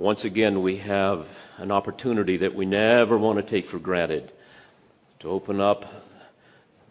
[0.00, 1.28] once again we have
[1.58, 4.32] an opportunity that we never want to take for granted
[5.18, 6.06] to open up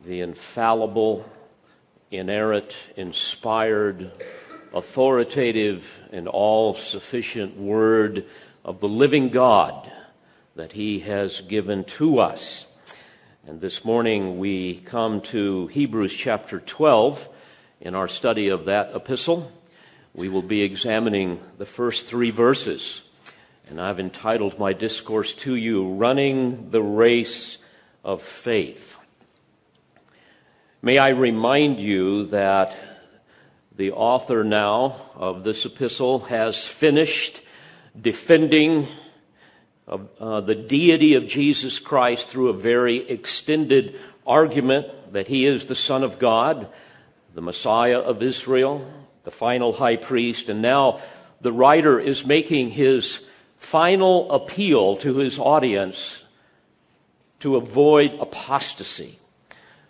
[0.06, 1.28] the infallible,
[2.12, 4.12] inerrant, inspired,
[4.76, 8.28] authoritative, and all sufficient Word
[8.64, 9.92] of the living God
[10.56, 12.68] that He has given to us.
[13.48, 17.28] And this morning we come to Hebrews chapter 12
[17.82, 19.52] in our study of that epistle.
[20.14, 23.02] We will be examining the first three verses.
[23.70, 27.58] And I've entitled my discourse to you, Running the Race
[28.04, 28.98] of Faith.
[30.82, 32.76] May I remind you that
[33.76, 37.42] the author now of this epistle has finished
[38.00, 38.88] defending
[39.88, 45.76] uh, the deity of Jesus Christ through a very extended argument that he is the
[45.76, 46.68] Son of God,
[47.34, 48.86] the Messiah of Israel,
[49.30, 51.00] the final high priest, and now
[51.40, 53.20] the writer is making his
[53.60, 56.24] final appeal to his audience
[57.40, 59.20] to avoid apostasy,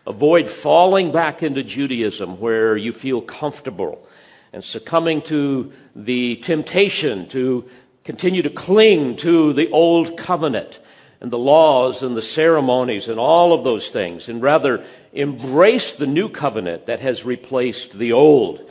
[0.05, 4.05] avoid falling back into Judaism where you feel comfortable
[4.51, 7.63] and succumbing to the temptation to
[8.03, 10.79] continue to cling to the old covenant
[11.21, 16.07] and the laws and the ceremonies and all of those things, and rather embrace the
[16.07, 18.68] new covenant that has replaced the old.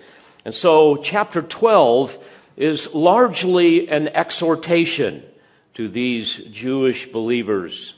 [0.48, 2.16] And so, chapter 12
[2.56, 5.22] is largely an exhortation
[5.74, 7.92] to these Jewish believers,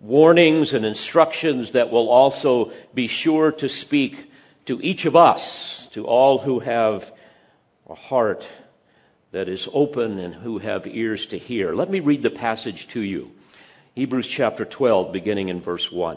[0.00, 4.32] warnings and instructions that will also be sure to speak
[4.64, 7.12] to each of us, to all who have
[7.86, 8.46] a heart
[9.32, 11.74] that is open and who have ears to hear.
[11.74, 13.30] Let me read the passage to you.
[13.94, 16.16] Hebrews chapter 12, beginning in verse 1.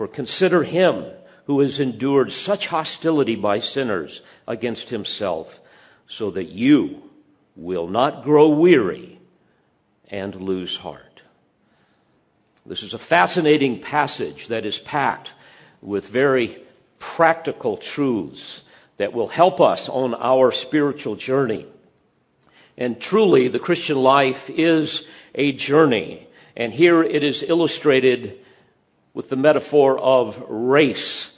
[0.00, 1.04] For consider him
[1.44, 5.60] who has endured such hostility by sinners against himself,
[6.08, 7.02] so that you
[7.54, 9.20] will not grow weary
[10.08, 11.20] and lose heart.
[12.64, 15.34] This is a fascinating passage that is packed
[15.82, 16.62] with very
[16.98, 18.62] practical truths
[18.96, 21.66] that will help us on our spiritual journey.
[22.78, 26.26] And truly, the Christian life is a journey.
[26.56, 28.38] And here it is illustrated
[29.14, 31.30] with the metaphor of race.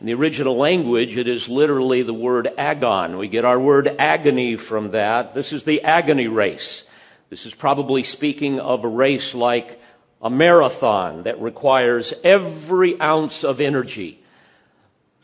[0.00, 3.18] In the original language, it is literally the word agon.
[3.18, 5.34] We get our word agony from that.
[5.34, 6.84] This is the agony race.
[7.30, 9.80] This is probably speaking of a race like
[10.20, 14.18] a marathon that requires every ounce of energy.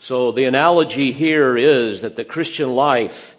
[0.00, 3.37] So the analogy here is that the Christian life,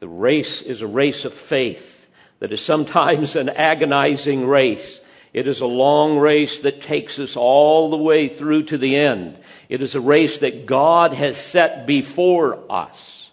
[0.00, 2.06] the race is a race of faith
[2.38, 5.00] that is sometimes an agonizing race.
[5.34, 9.36] It is a long race that takes us all the way through to the end.
[9.68, 13.30] It is a race that God has set before us,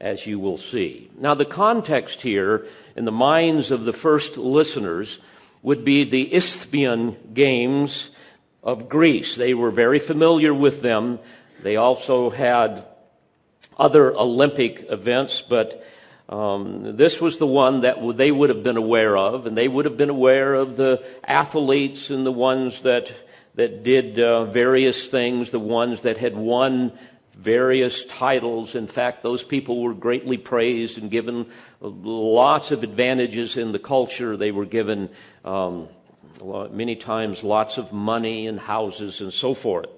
[0.00, 1.10] as you will see.
[1.18, 5.18] Now, the context here in the minds of the first listeners
[5.62, 8.10] would be the Isthmian Games
[8.62, 9.34] of Greece.
[9.34, 11.18] They were very familiar with them.
[11.60, 12.84] They also had
[13.76, 15.84] other Olympic events, but
[16.30, 19.84] um, this was the one that they would have been aware of, and they would
[19.84, 23.12] have been aware of the athletes and the ones that
[23.56, 26.92] that did uh, various things, the ones that had won
[27.34, 28.76] various titles.
[28.76, 31.46] In fact, those people were greatly praised and given
[31.80, 34.36] lots of advantages in the culture.
[34.36, 35.10] They were given
[35.44, 35.88] um,
[36.70, 39.88] many times lots of money and houses and so forth.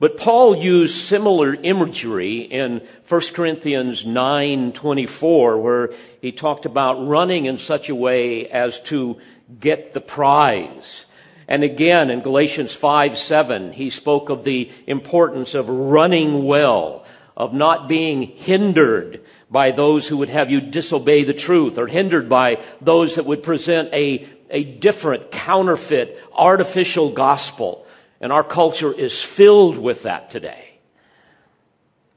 [0.00, 7.58] But Paul used similar imagery in 1 Corinthians 9:24 where he talked about running in
[7.58, 9.16] such a way as to
[9.60, 11.04] get the prize.
[11.48, 17.04] And again in Galatians 5 7, he spoke of the importance of running well,
[17.36, 19.20] of not being hindered
[19.50, 23.42] by those who would have you disobey the truth, or hindered by those that would
[23.42, 27.86] present a, a different, counterfeit, artificial gospel.
[28.20, 30.78] And our culture is filled with that today.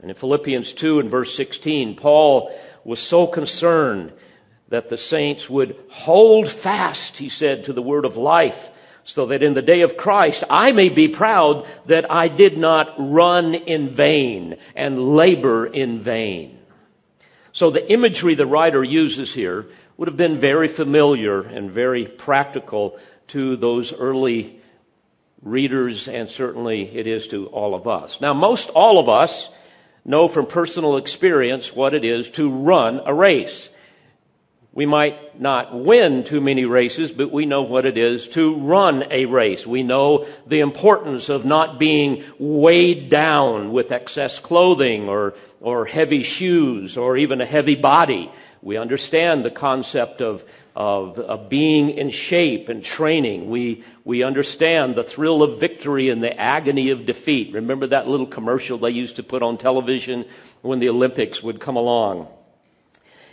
[0.02, 2.52] And in Philippians 2 and verse 16, Paul
[2.84, 4.12] was so concerned
[4.70, 8.72] that the saints would hold fast, he said, to the word of life,
[9.04, 12.96] so that in the day of Christ I may be proud that I did not
[12.98, 16.58] run in vain and labor in vain.
[17.52, 19.68] So the imagery the writer uses here
[19.98, 24.61] would have been very familiar and very practical to those early
[25.42, 28.22] readers, and certainly it is to all of us.
[28.22, 29.50] Now, most all of us
[30.06, 33.70] know from personal experience what it is to run a race.
[34.74, 39.04] We might not win too many races, but we know what it is to run
[39.12, 39.68] a race.
[39.68, 46.24] We know the importance of not being weighed down with excess clothing or, or heavy
[46.24, 48.32] shoes or even a heavy body.
[48.62, 50.46] We understand the concept of,
[50.76, 53.50] of, of being in shape and training.
[53.50, 57.54] We, we understand the thrill of victory and the agony of defeat.
[57.54, 60.26] Remember that little commercial they used to put on television
[60.62, 62.28] when the Olympics would come along?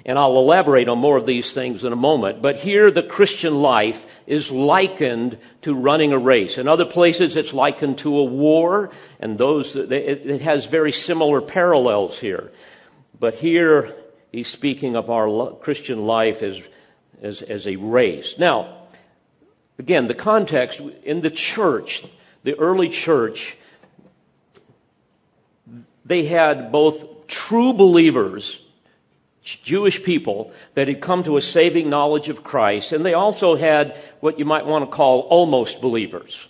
[0.05, 2.41] And I'll elaborate on more of these things in a moment.
[2.41, 6.57] But here the Christian life is likened to running a race.
[6.57, 12.19] In other places it's likened to a war, and those, it has very similar parallels
[12.19, 12.51] here.
[13.21, 13.95] But here
[14.33, 16.59] he's speaking of our Christian life as,
[17.23, 18.35] as, as a race.
[18.39, 18.87] Now,
[19.79, 22.05] again, the context in the church,
[22.43, 23.57] the early church,
[26.05, 28.61] they had both true believers
[29.57, 33.97] Jewish people that had come to a saving knowledge of Christ, and they also had
[34.21, 36.47] what you might want to call almost believers.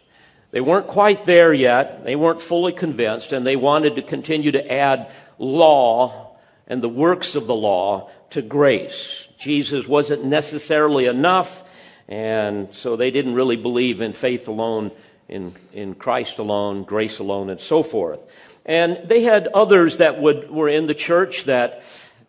[0.50, 4.72] They weren't quite there yet, they weren't fully convinced, and they wanted to continue to
[4.72, 6.36] add law
[6.66, 9.27] and the works of the law to grace.
[9.38, 11.62] Jesus wasn't necessarily enough,
[12.08, 14.90] and so they didn't really believe in faith alone,
[15.28, 18.20] in, in Christ alone, grace alone, and so forth.
[18.66, 21.82] And they had others that would, were in the church that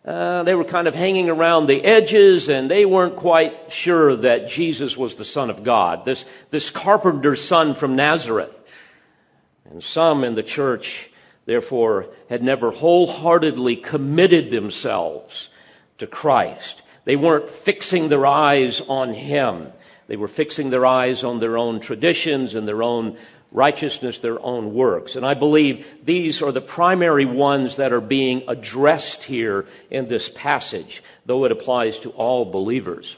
[0.04, 4.48] uh, they were kind of hanging around the edges and they weren't quite sure that
[4.48, 8.56] Jesus was the Son of God, this, this carpenter's son from Nazareth.
[9.70, 11.10] And some in the church,
[11.44, 15.48] therefore, had never wholeheartedly committed themselves
[15.98, 16.80] to Christ.
[17.10, 19.72] They weren't fixing their eyes on Him.
[20.06, 23.16] They were fixing their eyes on their own traditions and their own
[23.50, 25.16] righteousness, their own works.
[25.16, 30.28] And I believe these are the primary ones that are being addressed here in this
[30.28, 33.16] passage, though it applies to all believers.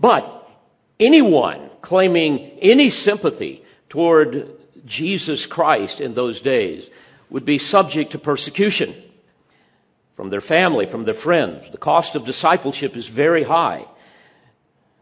[0.00, 0.50] But
[0.98, 4.48] anyone claiming any sympathy toward
[4.86, 6.88] Jesus Christ in those days
[7.28, 8.94] would be subject to persecution
[10.18, 11.70] from their family, from their friends.
[11.70, 13.86] The cost of discipleship is very high.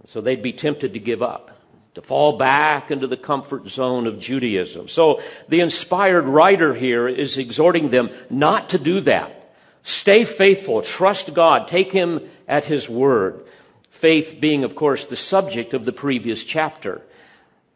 [0.08, 1.58] So they'd be tempted to give up
[1.94, 4.90] to fall back into the comfort zone of Judaism.
[4.90, 9.54] So the inspired writer here is exhorting them not to do that.
[9.84, 13.42] Stay faithful, trust God, take Him at His word.
[13.88, 17.00] Faith being, of course, the subject of the previous chapter.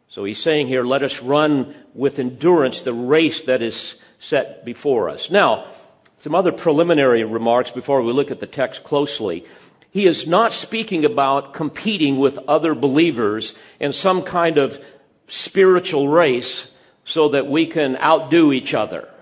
[0.09, 5.09] So he's saying here, let us run with endurance the race that is set before
[5.09, 5.31] us.
[5.31, 5.65] Now,
[6.21, 9.45] some other preliminary remarks before we look at the text closely
[9.91, 14.83] he is not speaking about competing with other believers in some kind of
[15.27, 16.67] spiritual race
[17.03, 19.13] so that we can outdo each other.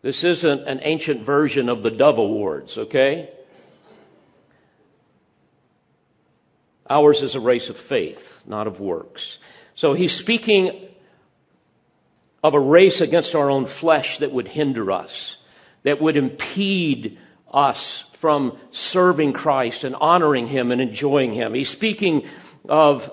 [0.00, 3.28] This isn't an ancient version of the Dove Awards, okay?
[6.88, 9.38] Ours is a race of faith, not of works.
[9.74, 10.88] So he's speaking
[12.44, 15.38] of a race against our own flesh that would hinder us,
[15.82, 17.18] that would impede
[17.50, 21.54] us from serving Christ and honoring Him and enjoying Him.
[21.54, 22.28] He's speaking
[22.68, 23.10] of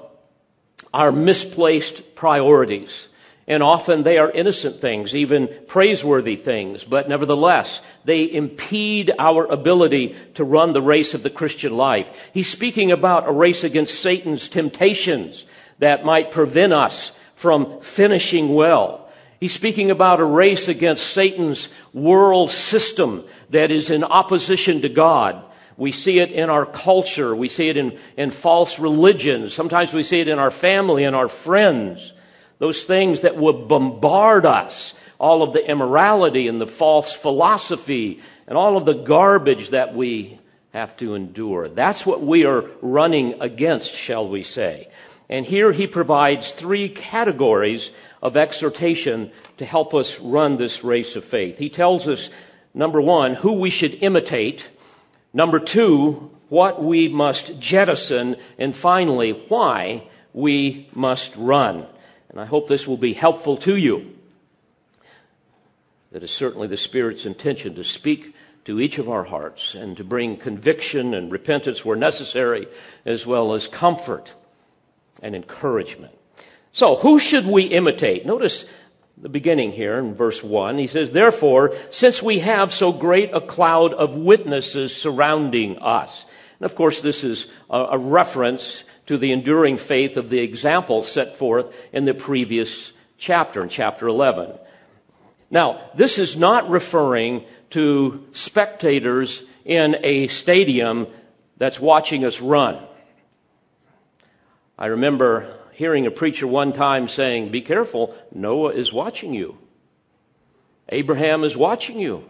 [0.94, 3.08] our misplaced priorities.
[3.48, 10.16] And often they are innocent things, even praiseworthy things, but nevertheless, they impede our ability
[10.36, 12.30] to run the race of the Christian life.
[12.34, 15.44] He's speaking about a race against Satan's temptations
[15.80, 19.01] that might prevent us from finishing well.
[19.42, 25.44] He's speaking about a race against Satan's world system that is in opposition to God.
[25.78, 27.36] We see it in our culture.
[27.36, 29.56] We see it in, in false religions.
[29.56, 32.14] Sometimes we see it in our family and our friends.
[32.60, 34.94] Those things that will bombard us.
[35.18, 40.38] All of the immorality and the false philosophy and all of the garbage that we
[40.72, 41.68] have to endure.
[41.68, 44.90] That's what we are running against, shall we say.
[45.32, 47.90] And here he provides three categories
[48.22, 51.58] of exhortation to help us run this race of faith.
[51.58, 52.30] He tells us,
[52.74, 54.70] number one, who we should imitate.
[55.34, 58.36] Number two, what we must jettison.
[58.58, 61.88] And finally, why we must run.
[62.30, 64.16] And I hope this will be helpful to you.
[66.12, 68.36] That is certainly the Spirit's intention to speak
[68.66, 72.68] to each of our hearts and to bring conviction and repentance where necessary,
[73.06, 74.34] as well as comfort
[75.22, 76.14] and encouragement.
[76.74, 78.26] So, who should we imitate?
[78.26, 78.66] Notice
[79.18, 80.78] the beginning here in verse 1.
[80.78, 86.26] He says, Therefore, since we have so great a cloud of witnesses surrounding us.
[86.60, 91.38] And of course, this is a, reference to the enduring faith of the example set
[91.38, 94.54] forth in the previous chapter, in chapter 11.
[95.50, 101.08] Now, this is not referring to spectators in a stadium
[101.58, 102.80] that's watching us run.
[104.80, 109.58] I remember hearing a preacher one time saying, Be careful, Noah is watching you.
[110.90, 112.24] Abraham is watching you.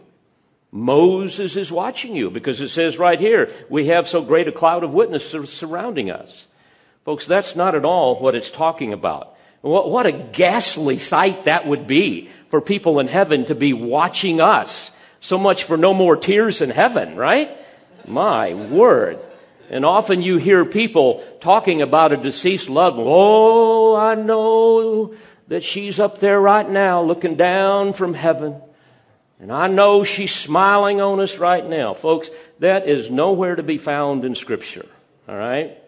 [0.70, 4.84] Moses is watching you because it says right here, we have so great a cloud
[4.84, 6.46] of witnesses surrounding us.
[7.04, 9.36] Folks, that's not at all what it's talking about.
[9.60, 14.90] What, a ghastly sight that would be for people in heaven to be watching us.
[15.20, 17.54] So much for no more tears in heaven, right?
[18.06, 19.20] My word.
[19.72, 23.06] And often you hear people talking about a deceased loved one.
[23.08, 25.14] Oh, I know
[25.48, 28.60] that she's up there right now looking down from heaven.
[29.40, 31.94] And I know she's smiling on us right now.
[31.94, 34.86] Folks, that is nowhere to be found in Scripture.
[35.26, 35.78] All right?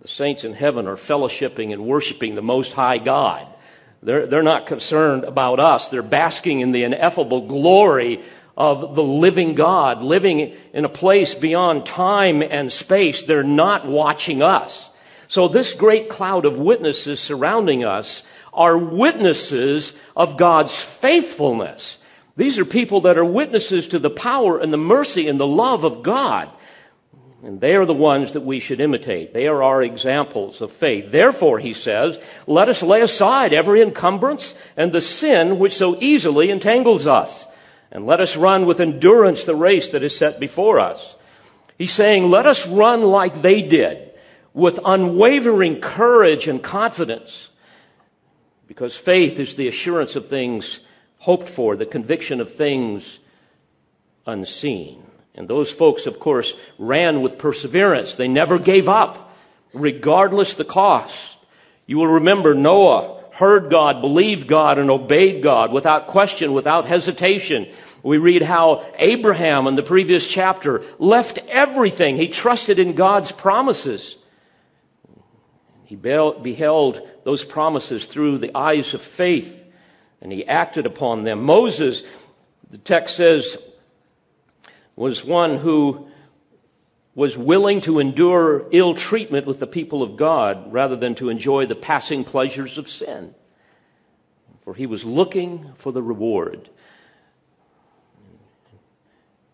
[0.00, 3.46] The saints in heaven are fellowshipping and worshiping the Most High God.
[4.02, 5.90] They're, they're not concerned about us.
[5.90, 8.20] They're basking in the ineffable glory
[8.56, 13.22] of the living God, living in a place beyond time and space.
[13.22, 14.90] They're not watching us.
[15.28, 21.96] So this great cloud of witnesses surrounding us are witnesses of God's faithfulness.
[22.36, 25.84] These are people that are witnesses to the power and the mercy and the love
[25.84, 26.50] of God.
[27.42, 29.34] And they are the ones that we should imitate.
[29.34, 31.10] They are our examples of faith.
[31.10, 36.50] Therefore, he says, let us lay aside every encumbrance and the sin which so easily
[36.50, 37.46] entangles us.
[37.92, 41.14] And let us run with endurance the race that is set before us.
[41.76, 44.10] He's saying, let us run like they did,
[44.54, 47.50] with unwavering courage and confidence.
[48.66, 50.80] Because faith is the assurance of things
[51.18, 53.18] hoped for, the conviction of things
[54.26, 55.02] unseen.
[55.34, 58.14] And those folks, of course, ran with perseverance.
[58.14, 59.36] They never gave up,
[59.74, 61.36] regardless the cost.
[61.86, 67.66] You will remember Noah heard God, believed God, and obeyed God without question, without hesitation.
[68.04, 72.16] We read how Abraham in the previous chapter left everything.
[72.16, 74.14] He trusted in God's promises.
[75.86, 79.58] He beheld those promises through the eyes of faith
[80.20, 81.42] and he acted upon them.
[81.42, 82.04] Moses,
[82.70, 83.58] the text says,
[84.94, 86.06] was one who
[87.14, 91.66] was willing to endure ill treatment with the people of God rather than to enjoy
[91.66, 93.34] the passing pleasures of sin.
[94.64, 96.70] For he was looking for the reward.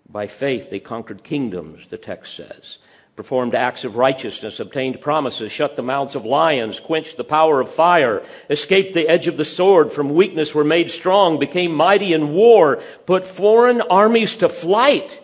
[0.09, 2.79] By faith, they conquered kingdoms, the text says
[3.19, 7.69] performed acts of righteousness, obtained promises, shut the mouths of lions, quenched the power of
[7.69, 12.33] fire, escaped the edge of the sword, from weakness were made strong, became mighty in
[12.33, 15.21] war, put foreign armies to flight.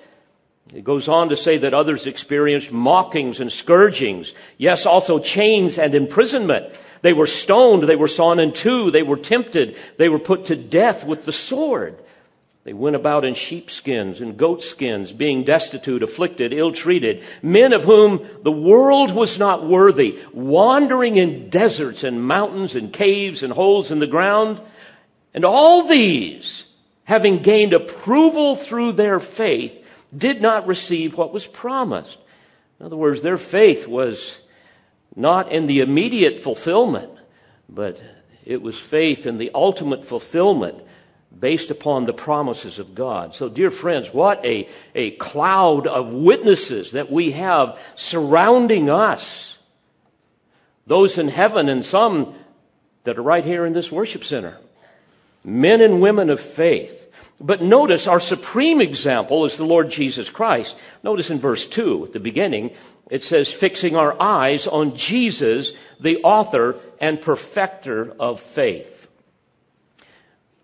[0.75, 4.35] It goes on to say that others experienced mockings and scourgings.
[4.59, 6.75] Yes, also chains and imprisonment.
[7.03, 7.85] They were stoned.
[7.85, 8.91] They were sawn in two.
[8.91, 9.77] They were tempted.
[9.99, 11.97] They were put to death with the sword.
[12.65, 18.27] They went about in sheepskins and goatskins, being destitute, afflicted, ill treated, men of whom
[18.43, 24.01] the world was not worthy, wandering in deserts and mountains and caves and holes in
[24.01, 24.61] the ground.
[25.35, 26.65] And all these,
[27.05, 29.83] having gained approval through their faith,
[30.17, 32.19] did not receive what was promised.
[32.79, 34.39] In other words, their faith was
[35.17, 37.11] not in the immediate fulfillment,
[37.69, 38.01] but
[38.45, 40.83] it was faith in the ultimate fulfillment
[41.39, 43.35] based upon the promises of God.
[43.35, 49.57] So, dear friends, what a, a cloud of witnesses that we have surrounding us.
[50.87, 52.35] Those in heaven and some
[53.05, 54.59] that are right here in this worship center.
[55.45, 57.04] Men and women of faith.
[57.45, 60.75] But notice our supreme example is the Lord Jesus Christ.
[61.03, 62.71] Notice in verse 2 at the beginning,
[63.11, 69.09] it says, fixing our eyes on Jesus, the author and perfecter of faith.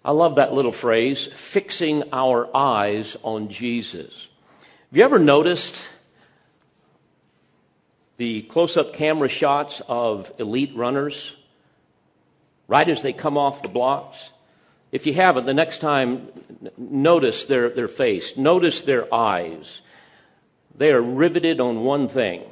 [0.03, 4.29] I love that little phrase, fixing our eyes on Jesus.
[4.89, 5.77] Have you ever noticed
[8.17, 11.37] the close up camera shots of elite runners
[12.69, 14.31] right as they come off the blocks?
[14.93, 16.29] If you haven't, the next time,
[16.77, 19.81] notice their, their face, notice their eyes.
[20.77, 22.43] They are riveted on one thing,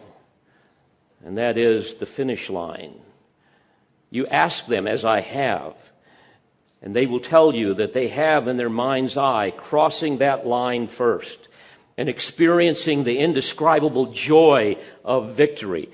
[1.24, 2.94] and that is the finish line.
[4.10, 5.74] You ask them, as I have,
[6.80, 10.86] and they will tell you that they have in their mind's eye crossing that line
[10.86, 11.48] first
[11.96, 15.90] and experiencing the indescribable joy of victory.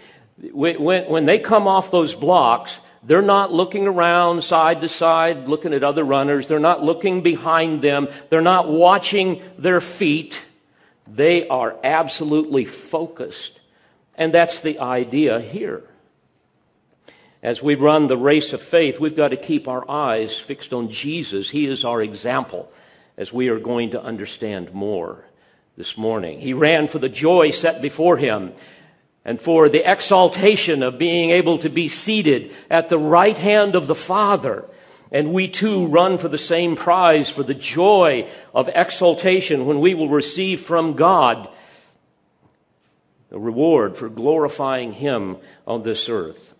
[0.52, 5.74] When, when they come off those blocks, They're not looking around side to side, looking
[5.74, 6.48] at other runners.
[6.48, 8.08] They're not looking behind them.
[8.30, 10.42] They're not watching their feet.
[11.06, 13.60] They are absolutely focused.
[14.14, 15.82] And that's the idea here.
[17.42, 20.90] As we run the race of faith, we've got to keep our eyes fixed on
[20.90, 21.50] Jesus.
[21.50, 22.72] He is our example,
[23.18, 25.26] as we are going to understand more
[25.76, 26.40] this morning.
[26.40, 28.54] He ran for the joy set before him
[29.24, 33.86] and for the exaltation of being able to be seated at the right hand of
[33.86, 34.64] the Father.
[35.10, 39.94] And we too run for the same prize, for the joy of exaltation when we
[39.94, 41.48] will receive from God
[43.30, 46.54] a reward for glorifying Him on this earth.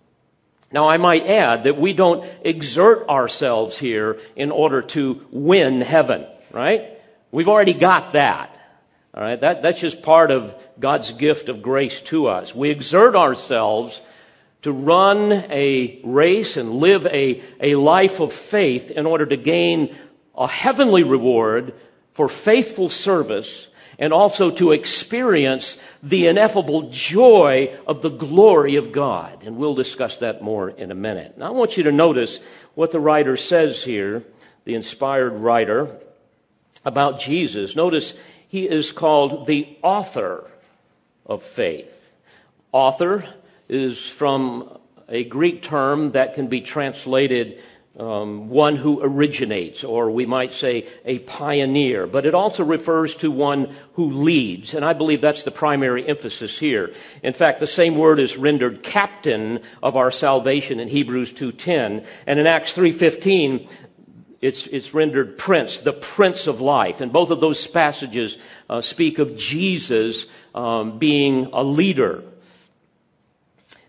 [0.73, 6.27] Now, I might add that we don't exert ourselves here in order to win heaven,
[6.51, 6.99] right?
[7.31, 8.54] We've already got that.
[9.17, 12.53] All right, that, that's just part of God's gift of grace to us.
[12.53, 14.01] We exert ourselves
[14.63, 19.95] to run a race and live a, a life of faith in order to gain
[20.37, 21.75] a heavenly reward
[22.15, 23.69] for faithful service
[24.01, 29.45] and also to experience the ineffable joy of the glory of God.
[29.45, 31.39] And we'll discuss that more in a minute.
[31.39, 32.41] Now I want you to notice
[32.75, 34.25] what the writer says here,
[34.65, 36.01] the inspired writer,
[36.85, 37.77] about Jesus.
[37.77, 38.15] Notice
[38.55, 40.49] he is called the author
[41.27, 42.13] of faith.
[42.71, 43.25] Author
[43.69, 47.61] is from a Greek term that can be translated
[47.99, 53.31] um, one who originates, or we might say a pioneer, but it also refers to
[53.31, 56.93] one who leads, and I believe that's the primary emphasis here.
[57.25, 62.39] In fact, the same word is rendered captain of our salvation in Hebrews 2.10, and
[62.39, 63.69] in Acts 3.15,
[64.45, 67.01] it's, it's rendered prince, the prince of life.
[67.01, 68.37] And both of those passages
[68.69, 72.23] uh, speak of Jesus um, being a leader.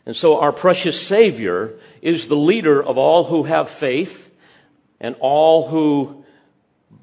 [0.05, 4.33] And so our precious Savior is the leader of all who have faith
[5.01, 6.23] and all who,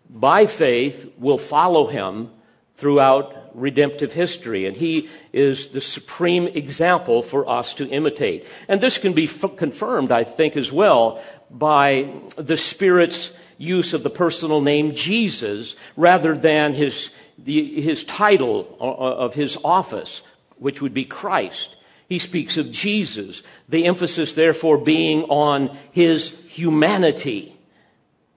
[0.09, 2.31] by faith, will follow him
[2.77, 4.65] throughout redemptive history.
[4.65, 8.47] And he is the supreme example for us to imitate.
[8.67, 13.31] And this can be f- confirmed, I think, as well by the Spirit's
[13.63, 19.35] use of the personal name Jesus rather than his, the, his title uh, uh, of
[19.35, 20.23] his office,
[20.57, 21.77] which would be Christ.
[22.09, 27.57] He speaks of Jesus, the emphasis therefore being on his humanity,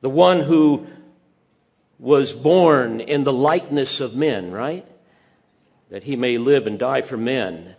[0.02, 0.86] the one who
[1.98, 4.86] was born in the likeness of men, right?
[5.90, 7.76] That he may live and die for men,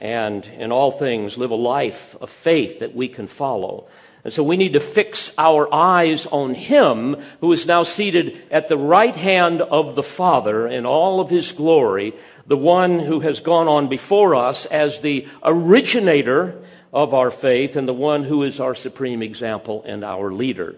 [0.00, 3.88] and in all things live a life of faith that we can follow.
[4.24, 8.68] And so we need to fix our eyes on Him who is now seated at
[8.68, 12.14] the right hand of the Father in all of His glory,
[12.46, 17.88] the one who has gone on before us as the originator of our faith and
[17.88, 20.76] the one who is our supreme example and our leader.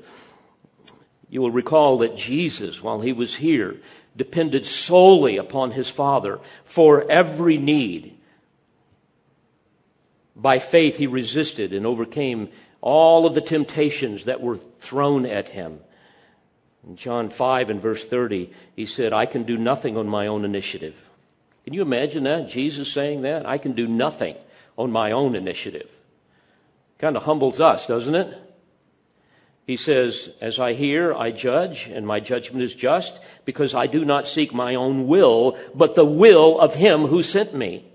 [1.28, 3.76] You will recall that Jesus, while He was here,
[4.16, 8.16] depended solely upon His Father for every need.
[10.34, 12.48] By faith, He resisted and overcame
[12.84, 15.80] all of the temptations that were thrown at him.
[16.86, 20.44] In John 5 and verse 30, he said, I can do nothing on my own
[20.44, 20.94] initiative.
[21.64, 22.50] Can you imagine that?
[22.50, 23.46] Jesus saying that?
[23.46, 24.36] I can do nothing
[24.76, 25.88] on my own initiative.
[26.98, 28.38] Kind of humbles us, doesn't it?
[29.66, 34.04] He says, As I hear, I judge, and my judgment is just, because I do
[34.04, 37.86] not seek my own will, but the will of him who sent me.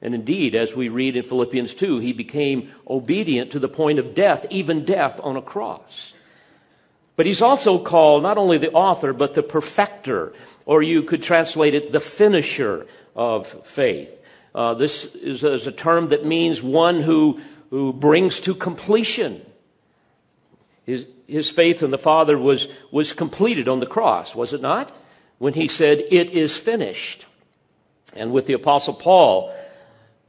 [0.00, 4.14] And indeed, as we read in Philippians 2, he became obedient to the point of
[4.14, 6.12] death, even death on a cross.
[7.16, 10.32] But he's also called not only the author, but the perfecter,
[10.66, 14.10] or you could translate it the finisher of faith.
[14.54, 19.44] Uh, this is, is a term that means one who, who brings to completion.
[20.86, 24.94] His, his faith in the Father was, was completed on the cross, was it not?
[25.38, 27.26] When he said, It is finished.
[28.14, 29.52] And with the Apostle Paul,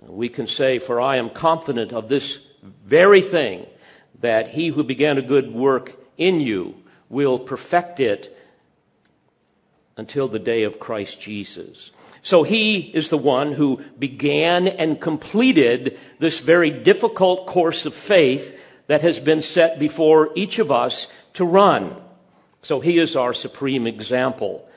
[0.07, 2.39] we can say, For I am confident of this
[2.85, 3.65] very thing,
[4.21, 6.75] that he who began a good work in you
[7.09, 8.35] will perfect it
[9.97, 11.91] until the day of Christ Jesus.
[12.21, 18.57] So he is the one who began and completed this very difficult course of faith
[18.87, 21.95] that has been set before each of us to run.
[22.61, 24.67] So he is our supreme example.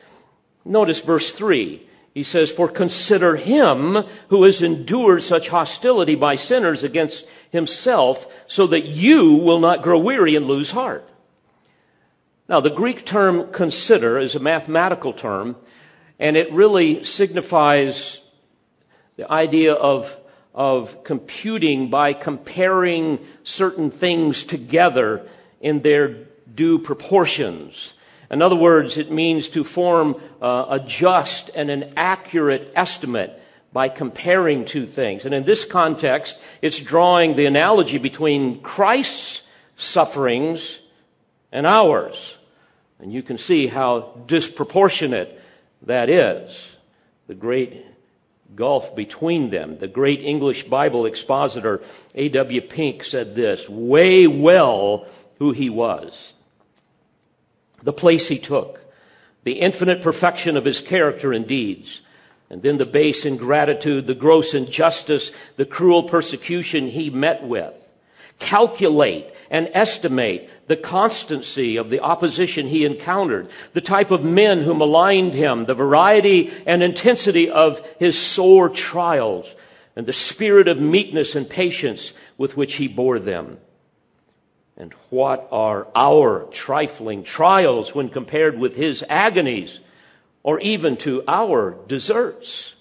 [0.64, 1.87] Notice verse 3.
[2.14, 8.66] He says, For consider him who has endured such hostility by sinners against himself, so
[8.66, 11.09] that you will not grow weary and lose heart.
[12.48, 15.57] Now, the Greek term consider is a mathematical term,
[16.18, 18.20] and it really signifies
[19.16, 20.14] the idea of,
[20.55, 25.27] of computing by comparing certain things together
[25.62, 26.09] in their
[26.55, 27.94] due proportions.
[28.33, 33.38] In other words, it means to form uh, a just and an accurate estimate
[33.73, 35.25] by comparing two things.
[35.25, 39.42] And in this context, it's drawing the analogy between Christ's
[39.77, 40.81] sufferings
[41.53, 42.37] and ours.
[42.99, 45.40] And you can see how disproportionate
[45.83, 46.57] that is.
[47.27, 47.85] The great
[48.55, 49.79] gulf between them.
[49.79, 51.83] The great English Bible expositor
[52.14, 52.61] A.W.
[52.62, 55.07] Pink said this, weigh well
[55.38, 56.33] who he was,
[57.83, 58.81] the place he took,
[59.45, 62.01] the infinite perfection of his character and deeds,
[62.49, 67.73] and then the base ingratitude, the gross injustice, the cruel persecution he met with.
[68.38, 74.75] Calculate and estimate the constancy of the opposition he encountered, the type of men who
[74.75, 79.55] maligned him, the variety and intensity of his sore trials,
[79.97, 83.59] and the spirit of meekness and patience with which he bore them.
[84.76, 89.80] And what are our trifling trials when compared with his agonies,
[90.42, 92.74] or even to our deserts?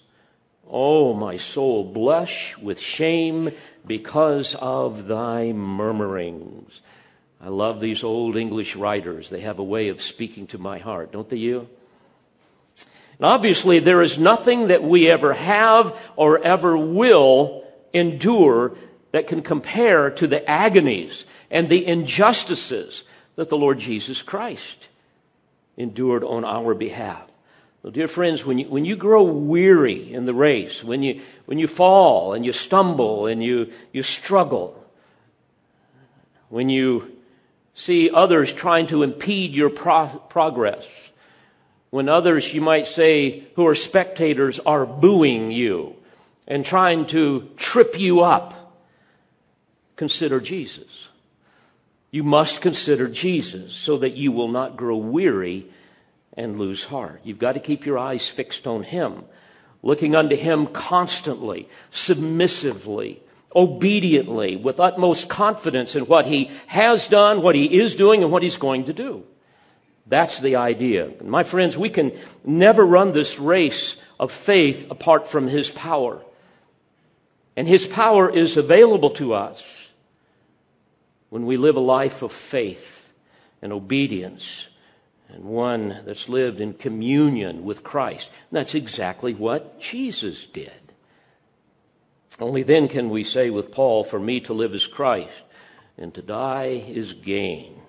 [0.69, 3.51] Oh, my soul, blush with shame
[3.85, 6.79] because of thy murmurings.
[7.41, 9.29] I love these old English writers.
[9.29, 11.67] They have a way of speaking to my heart, don't they, you?
[13.17, 18.75] And obviously, there is nothing that we ever have or ever will endure
[19.11, 23.03] that can compare to the agonies and the injustices
[23.35, 24.87] that the Lord Jesus Christ
[25.77, 27.27] endured on our behalf.
[27.83, 31.57] Well, dear friends, when you, when you grow weary in the race, when you, when
[31.57, 34.77] you fall and you stumble and you, you struggle,
[36.49, 37.11] when you
[37.73, 40.87] see others trying to impede your pro- progress.
[41.89, 45.95] When others, you might say, who are spectators are booing you
[46.47, 48.53] and trying to trip you up,
[50.01, 51.09] consider Jesus.
[52.09, 55.67] You must consider Jesus so that you will not grow weary
[56.33, 57.21] and lose heart.
[57.23, 59.25] You've got to keep your eyes fixed on Him,
[59.83, 63.21] looking unto Him constantly, submissively,
[63.55, 68.41] obediently, with utmost confidence in what he has done, what he is doing, and what
[68.41, 69.23] he's going to do.
[70.07, 71.11] That's the idea.
[71.23, 72.11] My friends, we can
[72.43, 76.23] never run this race of faith apart from his power.
[77.55, 79.80] And his power is available to us
[81.31, 83.09] when we live a life of faith
[83.61, 84.67] and obedience
[85.29, 88.29] and one that's lived in communion with Christ.
[88.49, 90.73] And that's exactly what Jesus did.
[92.37, 95.29] Only then can we say with Paul, For me to live is Christ,
[95.97, 97.79] and to die is gain.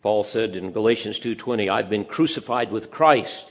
[0.00, 3.50] Paul said in Galatians 2:20, I've been crucified with Christ,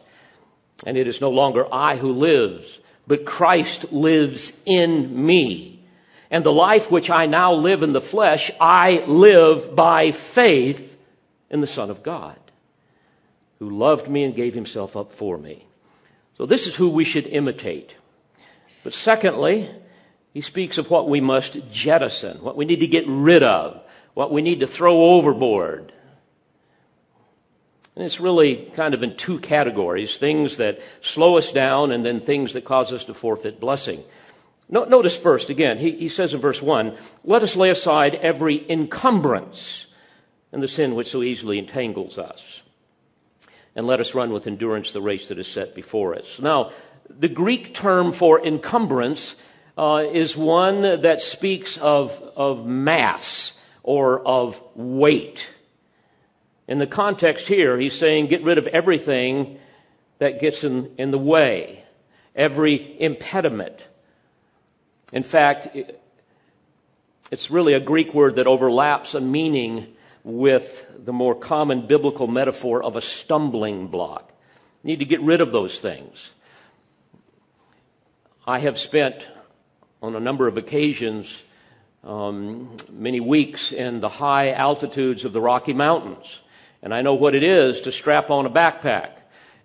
[0.85, 5.72] and it is no longer I who lives, but Christ lives in me.
[6.33, 10.97] And the life which I now live in the flesh, I live by faith
[11.51, 12.39] in the Son of God,
[13.59, 15.67] who loved me and gave himself up for me.
[16.39, 17.93] So this is who we should imitate.
[18.83, 19.69] But secondly,
[20.33, 23.83] he speaks of what we must jettison, what we need to get rid of,
[24.15, 25.93] what we need to throw overboard.
[27.95, 32.21] And it's really kind of in two categories things that slow us down and then
[32.21, 34.03] things that cause us to forfeit blessing.
[34.69, 39.85] Notice first, again, he, he says in verse 1 let us lay aside every encumbrance
[40.51, 42.61] and the sin which so easily entangles us.
[43.75, 46.39] And let us run with endurance the race that is set before us.
[46.39, 46.71] Now,
[47.09, 49.35] the Greek term for encumbrance
[49.77, 55.49] uh, is one that speaks of, of mass or of weight.
[56.67, 59.59] In the context here, he's saying get rid of everything
[60.19, 61.83] that gets in, in the way,
[62.35, 63.83] every impediment.
[65.13, 65.67] In fact,
[67.29, 72.81] it's really a Greek word that overlaps a meaning with the more common biblical metaphor
[72.81, 74.33] of a stumbling block.
[74.81, 76.31] You need to get rid of those things.
[78.47, 79.27] I have spent
[80.01, 81.43] on a number of occasions,
[82.03, 86.39] um, many weeks in the high altitudes of the Rocky Mountains.
[86.81, 89.11] And I know what it is to strap on a backpack.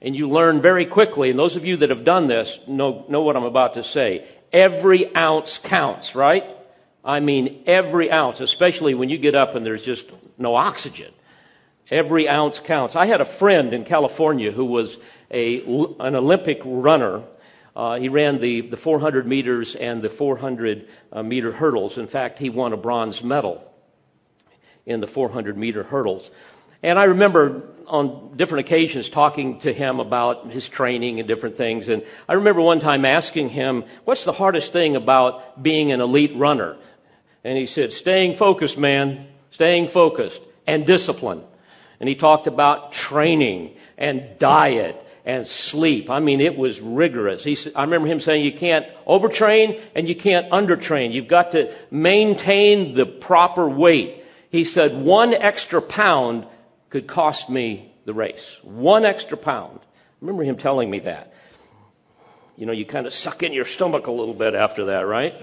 [0.03, 3.23] And you learn very quickly, and those of you that have done this know, know
[3.23, 4.29] what I'm about to say.
[4.53, 6.45] Every ounce counts, right?
[7.05, 10.07] I mean, every ounce, especially when you get up and there's just
[10.37, 11.13] no oxygen.
[11.91, 12.97] Every ounce counts.
[12.97, 14.99] I had a friend in California who was
[15.31, 15.61] a,
[16.01, 17.25] an Olympic runner
[17.79, 21.97] uh, he ran the, the 400 meters and the 400 uh, meter hurdles.
[21.97, 23.63] In fact, he won a bronze medal
[24.85, 26.29] in the 400 meter hurdles.
[26.83, 31.89] And I remember on different occasions talking to him about his training and different things.
[31.89, 36.37] And I remember one time asking him, What's the hardest thing about being an elite
[36.37, 36.77] runner?
[37.45, 41.43] And he said, Staying focused, man, staying focused and discipline.
[41.99, 46.11] And he talked about training and diet and sleep.
[46.11, 47.43] I mean, it was rigorous.
[47.43, 51.13] He, I remember him saying you can't overtrain and you can't undertrain.
[51.13, 54.25] You've got to maintain the proper weight.
[54.51, 56.47] He said one extra pound
[56.91, 58.57] could cost me the race.
[58.63, 59.81] One extra pound.
[59.81, 61.35] I remember him telling me that.
[62.57, 65.35] You know, you kind of suck in your stomach a little bit after that, right?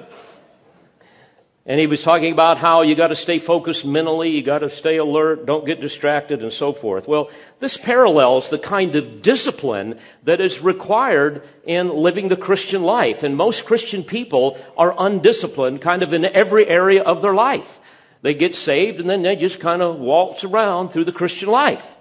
[1.68, 4.70] And he was talking about how you got to stay focused mentally, you got to
[4.70, 7.08] stay alert, don't get distracted, and so forth.
[7.08, 13.24] Well, this parallels the kind of discipline that is required in living the Christian life.
[13.24, 17.80] And most Christian people are undisciplined kind of in every area of their life.
[18.26, 21.96] They get saved and then they just kind of waltz around through the Christian life.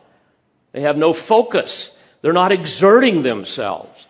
[0.73, 1.91] They have no focus.
[2.23, 4.07] They're not exerting themselves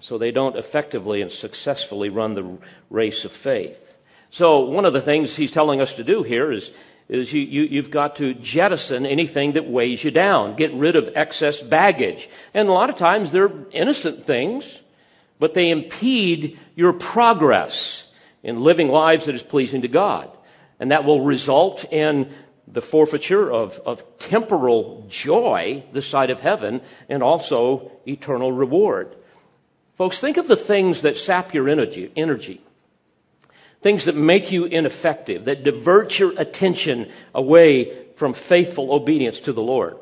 [0.00, 2.58] so they don't effectively and successfully run the
[2.90, 3.94] race of faith.
[4.32, 6.72] So one of the things he's telling us to do here is,
[7.08, 10.56] is you, you, you've got to jettison anything that weighs you down.
[10.56, 12.28] Get rid of excess baggage.
[12.54, 14.80] And a lot of times they're innocent things,
[15.38, 18.02] but they impede your progress
[18.42, 20.30] in living lives that is pleasing to God.
[20.80, 22.32] And that will result in
[22.66, 29.14] the forfeiture of, of temporal joy the sight of heaven and also eternal reward.
[29.96, 32.60] Folks, think of the things that sap your energy, energy.
[33.80, 39.62] Things that make you ineffective, that divert your attention away from faithful obedience to the
[39.62, 39.96] Lord.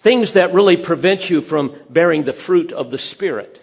[0.00, 3.62] Things that really prevent you from bearing the fruit of the Spirit.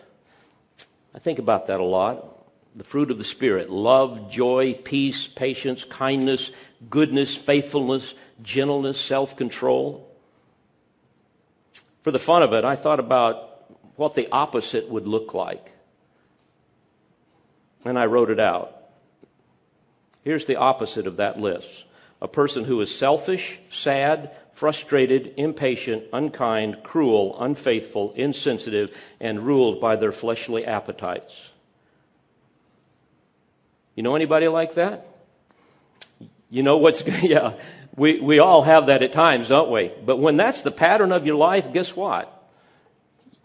[1.13, 2.28] I think about that a lot.
[2.75, 6.51] The fruit of the Spirit love, joy, peace, patience, kindness,
[6.89, 10.07] goodness, faithfulness, gentleness, self control.
[12.03, 13.49] For the fun of it, I thought about
[13.95, 15.71] what the opposite would look like.
[17.83, 18.75] And I wrote it out.
[20.23, 21.85] Here's the opposite of that list
[22.21, 29.95] a person who is selfish, sad, frustrated, impatient, unkind, cruel, unfaithful, insensitive, and ruled by
[29.95, 31.48] their fleshly appetites.
[33.99, 35.07] You know anybody like that?
[36.49, 37.55] You know what's, yeah,
[37.97, 39.91] we, we all have that at times, don't we?
[40.05, 42.49] But when that's the pattern of your life, guess what?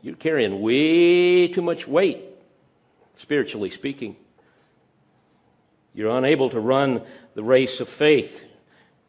[0.00, 2.22] You're carrying way too much weight,
[3.16, 4.14] spiritually speaking.
[5.92, 7.02] You're unable to run
[7.34, 8.44] the race of faith.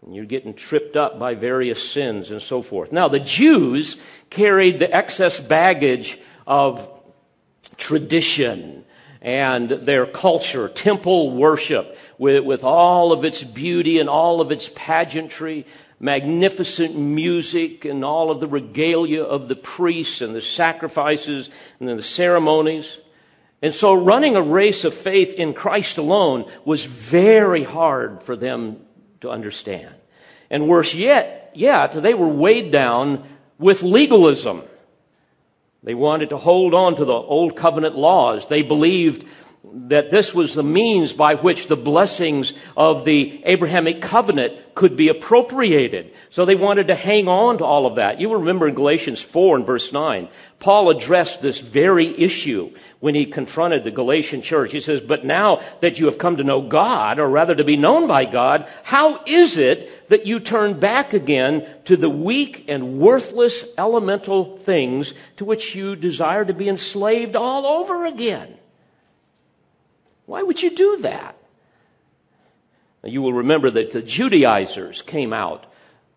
[0.03, 2.91] And you're getting tripped up by various sins and so forth.
[2.91, 3.97] Now, the Jews
[4.31, 6.89] carried the excess baggage of
[7.77, 8.83] tradition
[9.25, 14.71] and their culture, temple worship, with, with all of its beauty and all of its
[14.75, 15.65] pageantry
[15.99, 22.03] magnificent music and all of the regalia of the priests and the sacrifices and the
[22.03, 22.99] ceremonies.
[23.63, 28.85] And so running a race of faith in Christ alone was very hard for them
[29.21, 29.95] to understand.
[30.51, 34.61] And worse yet, yet, they were weighed down with legalism.
[35.85, 38.47] They wanted to hold on to the old covenant laws.
[38.47, 39.23] They believed
[39.87, 45.09] that this was the means by which the blessings of the Abrahamic covenant could be
[45.09, 46.11] appropriated.
[46.31, 48.19] So they wanted to hang on to all of that.
[48.19, 50.27] You will remember in Galatians 4 and verse 9,
[50.59, 52.71] Paul addressed this very issue
[53.05, 54.71] when he confronted the Galatian church.
[54.71, 57.77] He says, But now that you have come to know God, or rather to be
[57.77, 62.97] known by God, how is it that you turn back again to the weak and
[62.97, 68.57] worthless elemental things to which you desire to be enslaved all over again?
[70.25, 71.37] Why would you do that?
[73.03, 75.67] You will remember that the Judaizers came out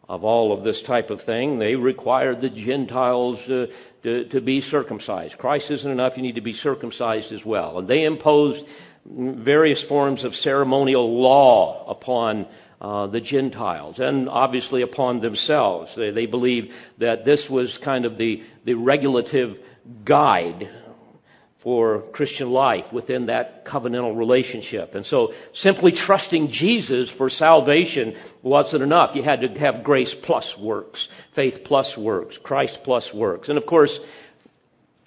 [0.08, 1.58] of all of this type of thing.
[1.58, 3.66] They required the Gentiles uh,
[4.02, 5.38] to, to be circumcised.
[5.38, 7.78] Christ isn't enough, you need to be circumcised as well.
[7.78, 8.66] And they imposed
[9.04, 12.46] various forms of ceremonial law upon
[12.80, 15.94] uh, the Gentiles and obviously upon themselves.
[15.94, 19.58] They, they believed that this was kind of the, the regulative
[20.04, 20.70] guide
[21.58, 24.94] for Christian life within that covenantal relationship.
[24.94, 29.16] And so simply trusting Jesus for salvation wasn't enough.
[29.16, 33.48] You had to have grace plus works, faith plus works, Christ plus works.
[33.48, 33.98] And of course,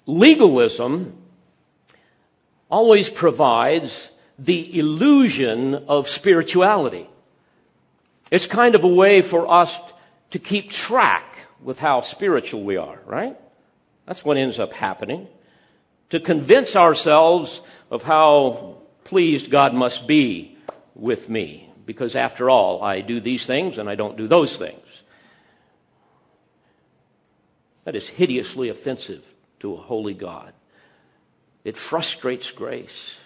[0.06, 1.16] legalism
[2.70, 7.08] always provides the illusion of spirituality.
[8.30, 9.78] It's kind of a way for us
[10.32, 13.38] to keep track with how spiritual we are, right?
[14.06, 15.28] That's what ends up happening
[16.12, 20.58] to convince ourselves of how pleased God must be
[20.94, 24.86] with me because after all, I do these things and I don't do those things.
[27.84, 29.24] That is hideously offensive
[29.60, 30.52] to a holy God.
[31.64, 33.16] It frustrates grace.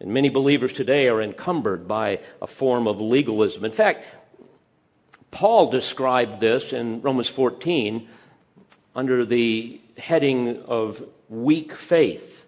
[0.00, 3.64] And many believers today are encumbered by a form of legalism.
[3.64, 4.04] In fact,
[5.30, 8.08] Paul described this in Romans 14
[8.96, 12.42] under the heading of weak faith.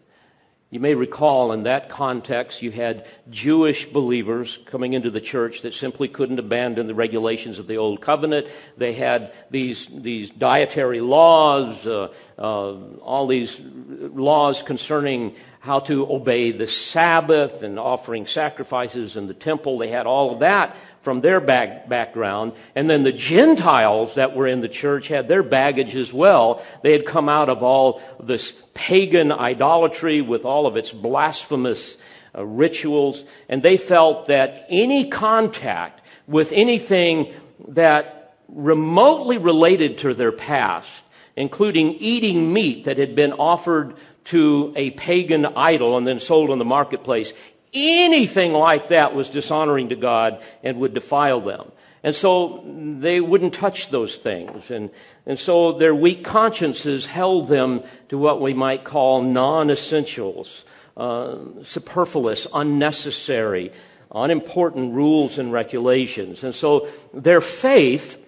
[0.74, 5.72] You may recall in that context, you had Jewish believers coming into the church that
[5.72, 8.48] simply couldn't abandon the regulations of the Old Covenant.
[8.76, 16.50] They had these, these dietary laws, uh, uh, all these laws concerning how to obey
[16.50, 19.78] the Sabbath and offering sacrifices in the temple.
[19.78, 22.53] They had all of that from their back, background.
[22.75, 26.64] And then the Gentiles that were in the church had their baggage as well.
[26.83, 31.99] They had come out of all this pagan idolatry with all of its blasphemous
[32.37, 33.23] uh, rituals.
[33.49, 37.33] And they felt that any contact with anything
[37.69, 41.05] that remotely related to their past,
[41.37, 46.59] including eating meat that had been offered to a pagan idol and then sold on
[46.59, 47.33] the marketplace.
[47.74, 51.72] Anything like that was dishonoring to God and would defile them.
[52.04, 52.62] And so
[53.00, 54.70] they wouldn't touch those things.
[54.70, 54.90] And,
[55.24, 60.64] and so their weak consciences held them to what we might call non essentials,
[60.98, 63.72] uh, superfluous, unnecessary,
[64.14, 66.44] unimportant rules and regulations.
[66.44, 68.22] And so their faith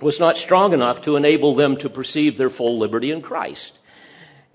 [0.00, 3.78] was not strong enough to enable them to perceive their full liberty in Christ.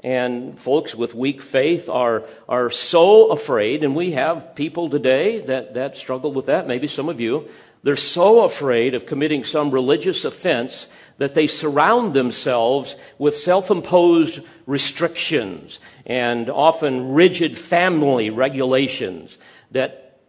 [0.05, 5.73] And folks with weak faith are, are so afraid, and we have people today that,
[5.73, 7.49] that struggle with that, maybe some of you.
[7.81, 10.85] They're so afraid of committing some religious offense
[11.17, 19.39] that they surround themselves with self imposed restrictions and often rigid family regulations
[19.71, 20.19] that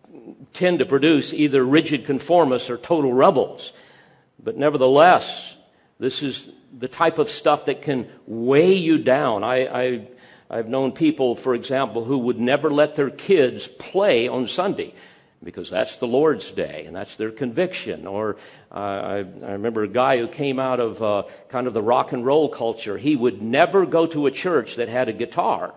[0.55, 3.73] tend to produce either rigid conformists or total rebels.
[4.43, 5.55] But nevertheless,
[5.99, 9.43] this is the type of stuff that can weigh you down.
[9.43, 10.09] I, I,
[10.51, 14.95] I've known people, for example, who would never let their kids play on Sunday
[15.43, 18.07] because that's the Lord's day and that's their conviction.
[18.07, 18.37] Or
[18.71, 22.13] uh, I, I, remember a guy who came out of uh, kind of the rock
[22.13, 22.99] and roll culture.
[22.99, 25.75] He would never go to a church that had a guitar.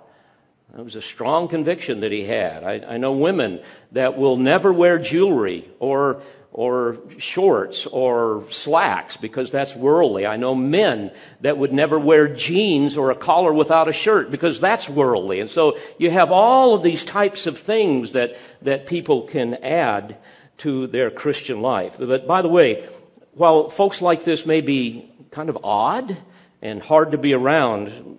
[0.75, 2.63] That was a strong conviction that he had.
[2.63, 9.51] I, I know women that will never wear jewelry or or shorts or slacks because
[9.51, 10.25] that's worldly.
[10.25, 14.59] I know men that would never wear jeans or a collar without a shirt because
[14.59, 15.39] that's worldly.
[15.39, 20.17] And so you have all of these types of things that, that people can add
[20.59, 21.95] to their Christian life.
[21.99, 22.89] But by the way,
[23.33, 26.17] while folks like this may be kind of odd
[26.61, 28.17] and hard to be around,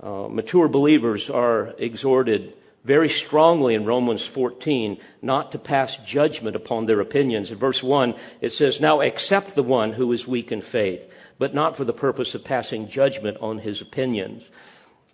[0.00, 6.86] uh, mature believers are exhorted very strongly in Romans 14 not to pass judgment upon
[6.86, 7.50] their opinions.
[7.50, 11.54] In verse 1, it says, Now accept the one who is weak in faith, but
[11.54, 14.44] not for the purpose of passing judgment on his opinions.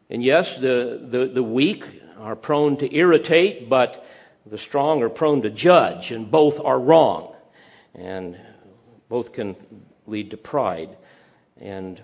[0.08, 1.84] And yes, the, the, the weak
[2.18, 4.06] are prone to irritate, but
[4.46, 7.34] the strong are prone to judge, and both are wrong.
[7.94, 8.38] And
[9.08, 9.56] both can
[10.06, 10.96] lead to pride.
[11.60, 12.00] And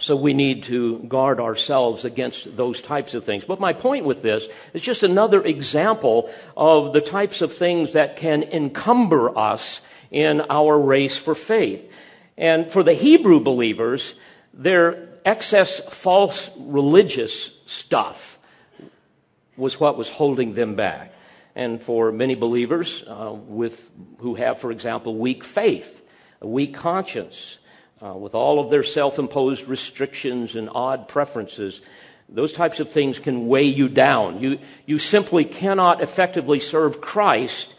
[0.00, 3.44] so we need to guard ourselves against those types of things.
[3.44, 8.16] But my point with this is just another example of the types of things that
[8.16, 9.80] can encumber us
[10.10, 11.92] in our race for faith.
[12.36, 14.14] And for the Hebrew believers,
[14.54, 18.38] their excess false religious stuff
[19.56, 21.12] was what was holding them back.
[21.56, 26.00] And for many believers uh, with, who have, for example, weak faith,
[26.40, 27.58] a weak conscience,
[28.02, 31.80] uh, with all of their self imposed restrictions and odd preferences,
[32.28, 34.40] those types of things can weigh you down.
[34.40, 37.74] You, you simply cannot effectively serve Christ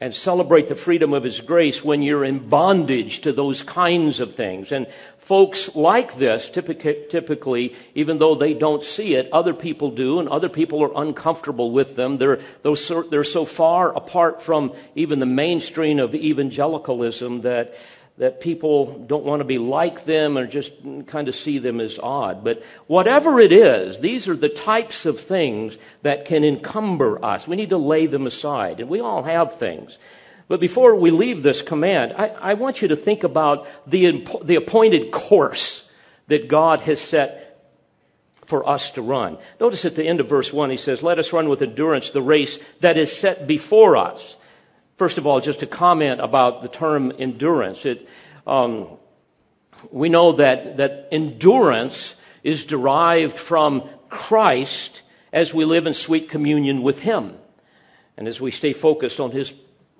[0.00, 4.34] and celebrate the freedom of His grace when you're in bondage to those kinds of
[4.34, 4.72] things.
[4.72, 10.28] And folks like this, typically, even though they don't see it, other people do, and
[10.28, 12.18] other people are uncomfortable with them.
[12.18, 17.74] They're, they're so far apart from even the mainstream of evangelicalism that
[18.16, 20.72] that people don't want to be like them or just
[21.06, 22.44] kind of see them as odd.
[22.44, 27.48] But whatever it is, these are the types of things that can encumber us.
[27.48, 28.78] We need to lay them aside.
[28.78, 29.98] And we all have things.
[30.46, 34.56] But before we leave this command, I, I want you to think about the, the
[34.56, 35.90] appointed course
[36.28, 37.44] that God has set
[38.46, 39.38] for us to run.
[39.58, 42.22] Notice at the end of verse 1, he says, Let us run with endurance the
[42.22, 44.36] race that is set before us.
[44.96, 47.84] First of all, just a comment about the term endurance.
[47.84, 48.08] It,
[48.46, 48.88] um,
[49.90, 56.82] we know that, that endurance is derived from Christ as we live in sweet communion
[56.82, 57.36] with Him.
[58.16, 59.52] And as we stay focused on his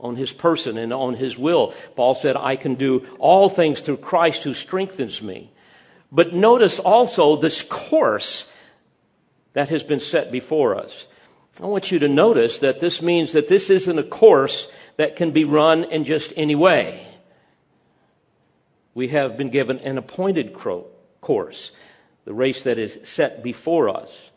[0.05, 1.73] on his person and on his will.
[1.97, 5.51] Paul said, I can do all things through Christ who strengthens me.
[6.13, 8.49] But notice also this course
[9.55, 11.07] that has been set before us.
[11.63, 14.67] I want you to notice that this means that this isn't a course
[14.97, 17.07] that can be run in just any way.
[18.95, 20.55] We have been given an appointed
[21.21, 21.71] course,
[22.25, 24.31] the race that is set before us.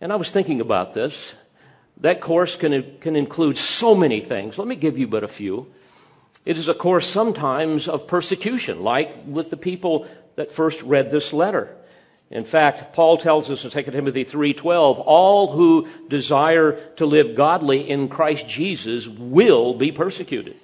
[0.00, 1.34] And I was thinking about this.
[1.98, 4.58] That course can, can include so many things.
[4.58, 5.66] Let me give you but a few.
[6.44, 10.06] It is a course sometimes of persecution, like with the people
[10.36, 11.76] that first read this letter.
[12.30, 17.88] In fact, Paul tells us in 2 Timothy 3:12, all who desire to live godly
[17.88, 20.56] in Christ Jesus will be persecuted.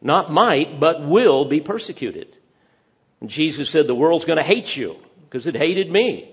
[0.00, 2.34] Not might, but will be persecuted.
[3.20, 6.30] And Jesus said the world's going to hate you because it hated me.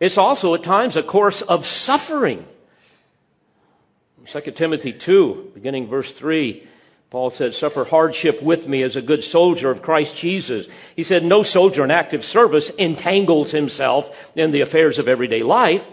[0.00, 2.46] It's also at times a course of suffering.
[4.26, 6.66] 2 Timothy 2, beginning verse 3,
[7.16, 10.66] Paul said, Suffer hardship with me as a good soldier of Christ Jesus.
[10.94, 15.88] He said, No soldier in active service entangles himself in the affairs of everyday life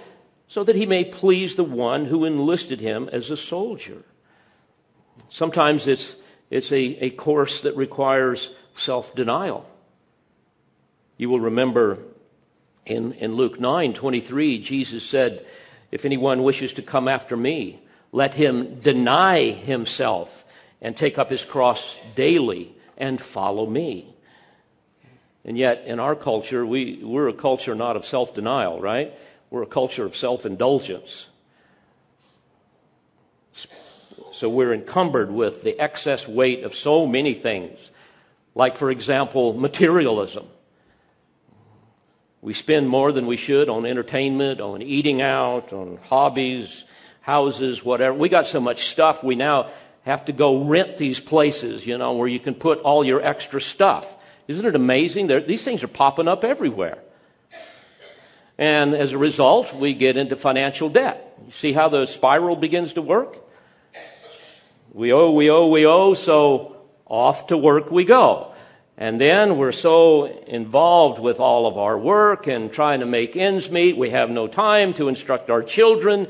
[0.49, 4.03] so that he may please the one who enlisted him as a soldier.
[5.29, 6.17] Sometimes it's,
[6.49, 9.65] it's a, a course that requires self denial.
[11.15, 11.99] You will remember
[12.85, 15.45] in, in Luke 9 23, Jesus said,
[15.89, 17.79] If anyone wishes to come after me,
[18.11, 20.42] let him deny himself
[20.83, 24.13] and take up his cross daily and follow me.
[25.45, 29.13] And yet, in our culture, we, we're a culture not of self denial, right?
[29.49, 31.27] We're a culture of self indulgence.
[34.33, 37.77] So we're encumbered with the excess weight of so many things,
[38.55, 40.47] like, for example, materialism.
[42.41, 46.83] We spend more than we should on entertainment, on eating out, on hobbies,
[47.21, 48.17] houses, whatever.
[48.17, 49.69] We got so much stuff, we now
[50.03, 53.61] have to go rent these places, you know, where you can put all your extra
[53.61, 54.13] stuff.
[54.47, 55.27] Isn't it amazing?
[55.27, 56.99] They're, these things are popping up everywhere.
[58.57, 61.37] And as a result, we get into financial debt.
[61.45, 63.37] You see how the spiral begins to work?
[64.93, 68.53] We owe, we owe, we owe, so off to work we go.
[68.95, 73.71] And then we're so involved with all of our work and trying to make ends
[73.71, 76.27] meet, we have no time to instruct our children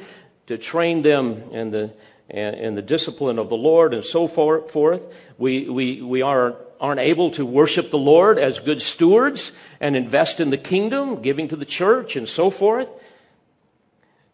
[0.48, 1.94] to train them in the,
[2.30, 5.06] in the discipline of the Lord and so forth.
[5.38, 10.40] We, we, we are, aren't able to worship the Lord as good stewards and invest
[10.40, 12.90] in the kingdom, giving to the church and so forth.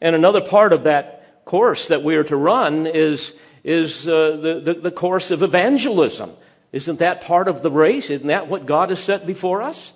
[0.01, 3.33] And another part of that course that we are to run is,
[3.63, 6.31] is uh, the, the, the course of evangelism.
[6.71, 8.09] Isn't that part of the race?
[8.09, 9.93] Isn't that what God has set before us?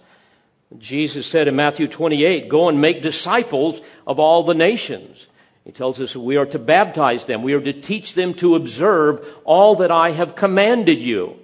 [0.80, 5.28] Jesus said in Matthew 28, Go and make disciples of all the nations
[5.66, 7.41] he tells us we are to baptize them.
[7.41, 11.39] We are to teach them to observe all that I have commanded you.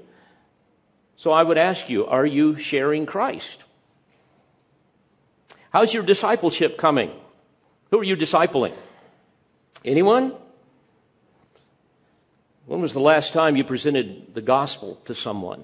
[1.16, 3.64] So I would ask you, are you sharing Christ?
[5.72, 7.12] How's your discipleship coming?
[7.92, 8.74] Who are you discipling?
[9.86, 10.34] Anyone?
[12.66, 15.64] When was the last time you presented the gospel to someone?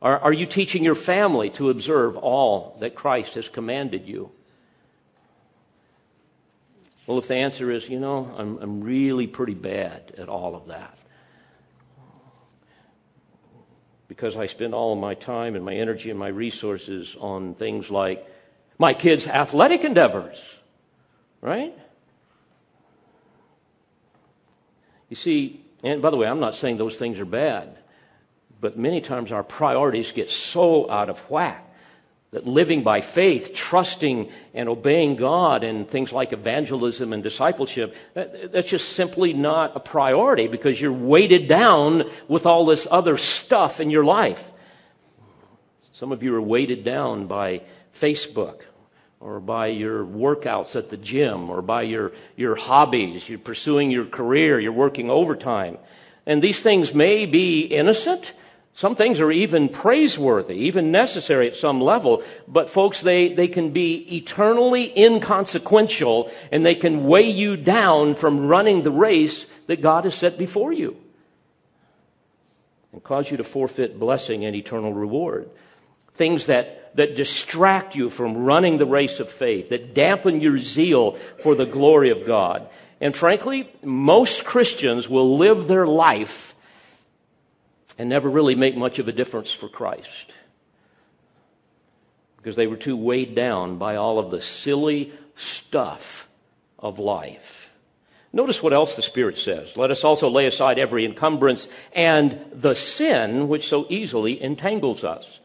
[0.00, 4.32] Are, are you teaching your family to observe all that Christ has commanded you?
[7.12, 10.68] Well, if the answer is, you know, I'm, I'm really pretty bad at all of
[10.68, 10.96] that,
[14.08, 17.90] because I spend all of my time and my energy and my resources on things
[17.90, 18.26] like
[18.78, 20.42] my kids' athletic endeavors,
[21.42, 21.78] right?
[25.10, 27.76] You see, and by the way, I'm not saying those things are bad,
[28.58, 31.71] but many times our priorities get so out of whack
[32.32, 38.52] that living by faith, trusting and obeying God and things like evangelism and discipleship, that,
[38.52, 43.80] that's just simply not a priority because you're weighted down with all this other stuff
[43.80, 44.50] in your life.
[45.90, 47.62] Some of you are weighted down by
[47.94, 48.62] Facebook
[49.20, 53.28] or by your workouts at the gym or by your, your hobbies.
[53.28, 54.58] You're pursuing your career.
[54.58, 55.76] You're working overtime.
[56.24, 58.32] And these things may be innocent
[58.74, 63.70] some things are even praiseworthy, even necessary at some level, but folks, they, they can
[63.70, 70.04] be eternally inconsequential and they can weigh you down from running the race that God
[70.04, 70.96] has set before you
[72.92, 75.50] and cause you to forfeit blessing and eternal reward.
[76.14, 81.12] Things that, that distract you from running the race of faith, that dampen your zeal
[81.42, 82.68] for the glory of God.
[83.02, 86.51] And frankly, most Christians will live their life
[88.02, 90.32] and never really make much of a difference for Christ
[92.36, 96.28] because they were too weighed down by all of the silly stuff
[96.80, 97.70] of life.
[98.32, 99.76] Notice what else the Spirit says.
[99.76, 105.38] Let us also lay aside every encumbrance and the sin which so easily entangles us.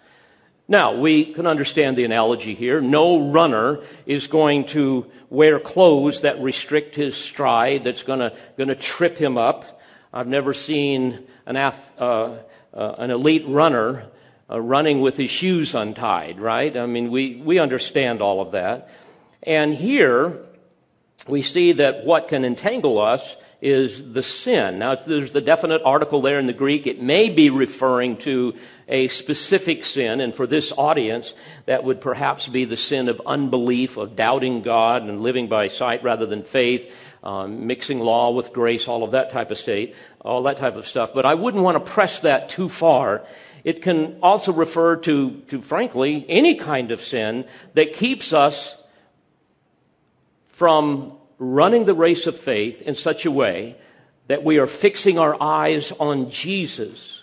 [0.67, 2.81] Now, we can understand the analogy here.
[2.81, 8.69] No runner is going to wear clothes that restrict his stride, that's going to, going
[8.69, 9.79] to trip him up.
[10.11, 11.71] I've never seen an, uh,
[12.73, 14.05] uh, an elite runner
[14.49, 16.75] uh, running with his shoes untied, right?
[16.75, 18.89] I mean, we, we understand all of that.
[19.43, 20.39] And here,
[21.27, 24.77] we see that what can entangle us is the sin.
[24.77, 26.85] Now, there's the definite article there in the Greek.
[26.85, 28.55] It may be referring to
[28.87, 31.33] a specific sin, and for this audience,
[31.65, 36.03] that would perhaps be the sin of unbelief, of doubting God and living by sight
[36.03, 40.43] rather than faith, um, mixing law with grace, all of that type of state, all
[40.43, 41.13] that type of stuff.
[41.13, 43.23] But I wouldn't want to press that too far.
[43.63, 48.75] It can also refer to, to frankly, any kind of sin that keeps us
[50.49, 53.75] from running the race of faith in such a way
[54.27, 57.21] that we are fixing our eyes on Jesus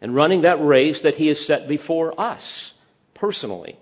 [0.00, 2.72] and running that race that He has set before us
[3.14, 3.76] personally.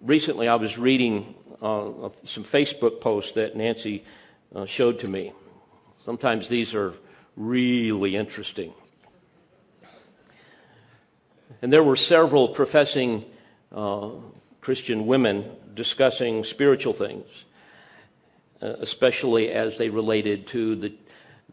[0.00, 4.04] Recently, I was reading uh, some Facebook posts that Nancy
[4.54, 5.32] uh, showed to me.
[5.98, 6.92] Sometimes these are
[7.36, 8.72] really interesting.
[11.62, 13.24] And there were several professing
[13.70, 14.10] uh,
[14.60, 17.26] Christian women discussing spiritual things,
[18.60, 20.92] uh, especially as they related to the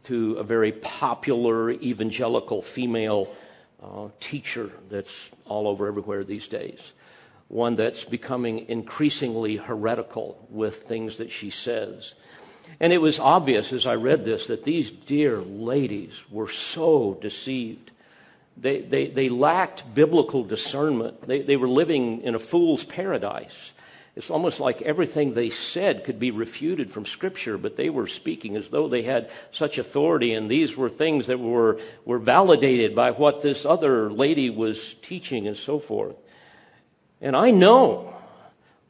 [0.03, 3.27] to a very popular evangelical female
[3.83, 6.79] uh, teacher that's all over everywhere these days.
[7.49, 12.13] One that's becoming increasingly heretical with things that she says.
[12.79, 17.91] And it was obvious as I read this that these dear ladies were so deceived.
[18.55, 21.23] They, they, they lacked biblical discernment.
[21.23, 23.71] They, they were living in a fool's paradise.
[24.15, 28.57] It's almost like everything they said could be refuted from Scripture, but they were speaking
[28.57, 33.11] as though they had such authority, and these were things that were, were validated by
[33.11, 36.15] what this other lady was teaching and so forth.
[37.21, 38.13] And I know,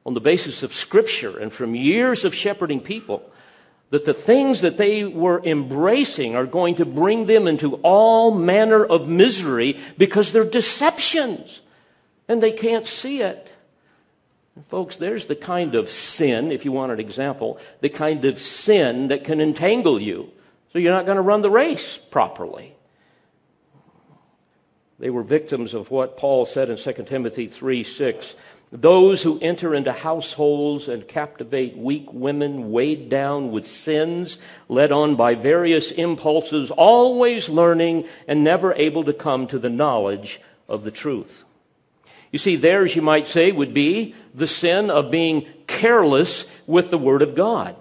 [0.06, 3.24] on the basis of Scripture and from years of shepherding people,
[3.90, 8.86] that the things that they were embracing are going to bring them into all manner
[8.86, 11.62] of misery because they're deceptions
[12.28, 13.52] and they can't see it.
[14.68, 19.08] Folks, there's the kind of sin, if you want an example, the kind of sin
[19.08, 20.30] that can entangle you.
[20.72, 22.76] So you're not going to run the race properly.
[25.00, 28.36] They were victims of what Paul said in 2 Timothy 3 6.
[28.72, 34.38] Those who enter into households and captivate weak women, weighed down with sins,
[34.68, 40.40] led on by various impulses, always learning and never able to come to the knowledge
[40.68, 41.46] of the truth.
[42.32, 46.98] You see, theirs, you might say, would be the sin of being careless with the
[46.98, 47.76] Word of God.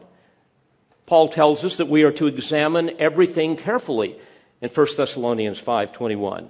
[1.05, 4.19] Paul tells us that we are to examine everything carefully
[4.63, 6.49] in 1 Thessalonians 5.21.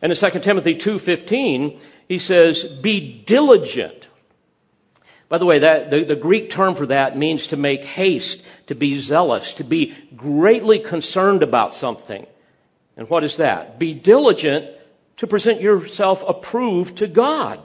[0.00, 1.78] And in 2 Timothy 2.15,
[2.08, 4.06] he says, be diligent.
[5.28, 8.74] By the way, that, the, the Greek term for that means to make haste, to
[8.74, 12.26] be zealous, to be greatly concerned about something.
[12.96, 13.78] And what is that?
[13.78, 14.66] Be diligent
[15.18, 17.60] to present yourself approved to God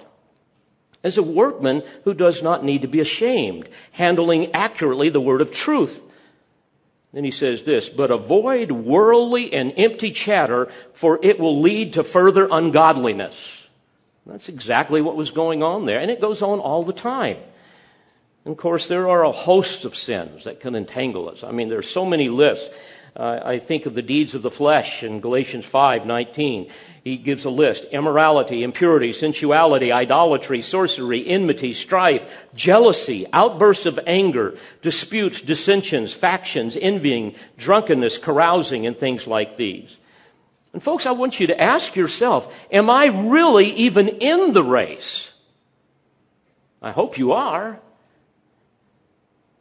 [1.04, 5.52] as a workman who does not need to be ashamed, handling accurately the word of
[5.52, 6.02] truth.
[7.14, 12.04] Then he says this, but avoid worldly and empty chatter, for it will lead to
[12.04, 13.64] further ungodliness.
[14.26, 17.38] That's exactly what was going on there, and it goes on all the time.
[18.46, 21.44] And of course, there are a host of sins that can entangle us.
[21.44, 22.76] I mean, there's so many lists.
[23.16, 26.70] Uh, I think of the deeds of the flesh in Galatians 5, 19
[27.04, 34.58] he gives a list immorality, impurity, sensuality, idolatry, sorcery, enmity, strife, jealousy, outbursts of anger,
[34.82, 39.98] disputes, dissensions, factions, envying, drunkenness, carousing, and things like these.
[40.72, 45.32] And folks, I want you to ask yourself, am I really even in the race?
[46.82, 47.80] I hope you are.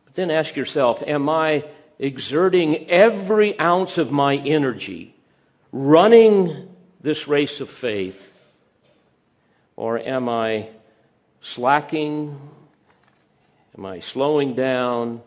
[0.05, 1.65] But then ask yourself, am I
[1.99, 5.15] exerting every ounce of my energy,
[5.73, 6.69] running
[7.01, 8.33] this race of faith?
[9.77, 10.69] Or am I
[11.41, 12.39] slacking?
[13.77, 15.23] Am I slowing down?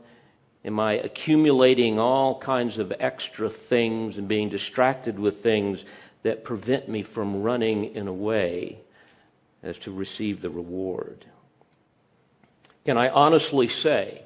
[0.63, 5.85] Am I accumulating all kinds of extra things and being distracted with things
[6.23, 8.79] that prevent me from running in a way
[9.61, 11.25] as to receive the reward?
[12.83, 14.24] Can I honestly say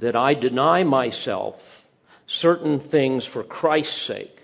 [0.00, 1.84] that I deny myself
[2.26, 4.40] certain things for Christ's sake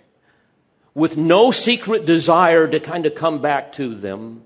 [0.95, 4.43] with no secret desire to kind of come back to them,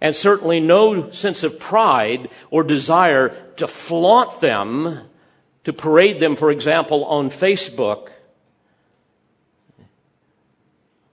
[0.00, 5.00] and certainly no sense of pride or desire to flaunt them
[5.64, 8.10] to parade them, for example, on Facebook?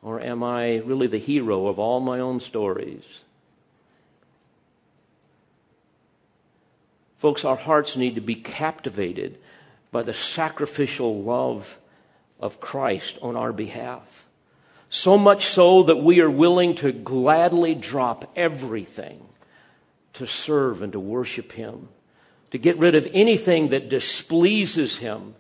[0.02, 3.04] Or am I really the hero of all my own stories?
[7.22, 9.38] Folks, our hearts need to be captivated
[9.92, 11.78] by the sacrificial love
[12.40, 14.26] of Christ on our behalf.
[14.90, 19.24] So much so that we are willing to gladly drop everything
[20.14, 21.90] to serve and to worship Him,
[22.50, 25.36] to get rid of anything that displeases Him,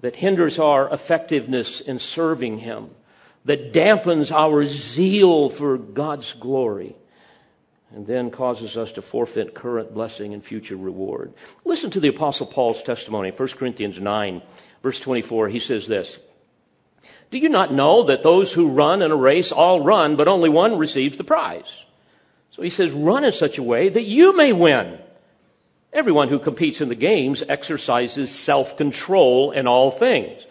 [0.00, 2.88] that hinders our effectiveness in serving Him,
[3.44, 6.96] that dampens our zeal for God's glory
[7.94, 11.32] and then causes us to forfeit current blessing and future reward.
[11.64, 14.42] Listen to the Apostle Paul's testimony, 1 Corinthians 9,
[14.82, 15.48] verse 24.
[15.48, 16.18] He says this
[17.30, 20.48] Do you not know that those who run in a race all run, but only
[20.48, 21.84] one receives the prize?
[22.50, 24.98] So he says, Run in such a way that you may win.
[25.92, 30.42] Everyone who competes in the games exercises self control in all things.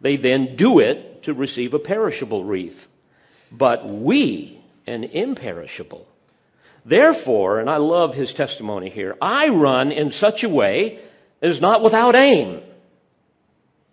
[0.00, 2.88] They then do it to receive a perishable wreath,
[3.50, 6.06] but we an imperishable.
[6.88, 11.00] Therefore, and I love his testimony here, I run in such a way
[11.42, 12.62] as not without aim.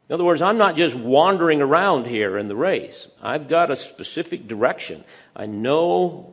[0.08, 3.08] In other words, I'm not just wandering around here in the race.
[3.22, 5.04] I've got a specific direction.
[5.36, 6.32] I know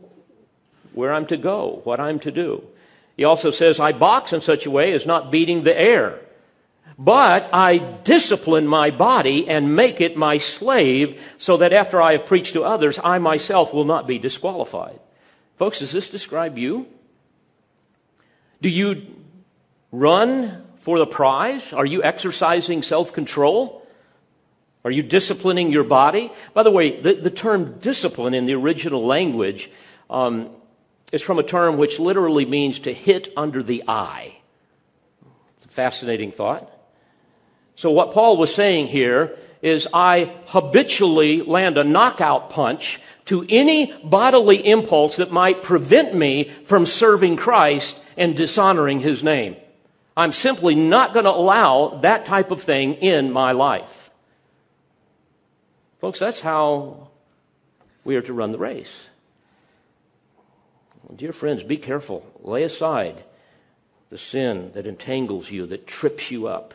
[0.93, 2.63] where I'm to go, what I'm to do.
[3.17, 6.21] He also says, I box in such a way as not beating the air,
[6.97, 12.27] but I discipline my body and make it my slave so that after I have
[12.27, 15.01] preached to others, I myself will not be disqualified.
[15.63, 16.89] Folks, does this describe you?
[18.61, 19.07] Do you
[19.93, 21.73] run for the prize?
[21.73, 23.87] Are you exercising self control?
[24.85, 26.33] Are you disciplining your body?
[26.53, 29.71] By the way, the, the term discipline in the original language
[30.11, 30.51] um,
[31.13, 34.37] is from a term which literally means to hit under the eye.
[35.59, 36.69] It's a fascinating thought.
[37.77, 43.93] So, what Paul was saying here is I habitually land a knockout punch to any
[44.05, 49.57] bodily impulse that might prevent me from serving Christ and dishonoring his name.
[50.17, 54.11] I'm simply not going to allow that type of thing in my life.
[56.01, 57.09] Folks, that's how
[58.05, 58.93] we are to run the race.
[61.15, 62.27] Dear friends, be careful.
[62.43, 63.23] Lay aside
[64.11, 66.75] the sin that entangles you, that trips you up.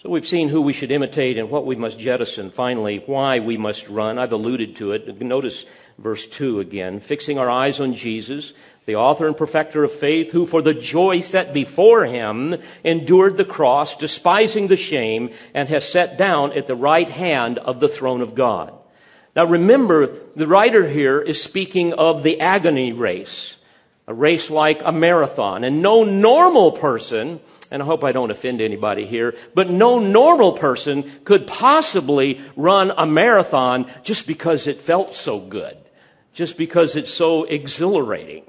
[0.00, 2.52] So we've seen who we should imitate and what we must jettison.
[2.52, 4.16] Finally, why we must run.
[4.16, 5.20] I've alluded to it.
[5.20, 5.64] Notice
[5.98, 7.00] verse 2 again.
[7.00, 8.52] Fixing our eyes on Jesus,
[8.86, 13.44] the author and perfecter of faith, who for the joy set before him endured the
[13.44, 18.20] cross, despising the shame, and has sat down at the right hand of the throne
[18.20, 18.72] of God.
[19.34, 23.56] Now remember, the writer here is speaking of the agony race,
[24.06, 25.64] a race like a marathon.
[25.64, 27.40] And no normal person
[27.70, 32.92] and I hope I don't offend anybody here, but no normal person could possibly run
[32.96, 35.76] a marathon just because it felt so good,
[36.32, 38.44] just because it's so exhilarating.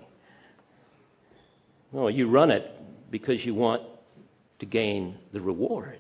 [1.92, 2.70] No, you run it
[3.12, 3.84] because you want
[4.60, 6.00] to gain the reward.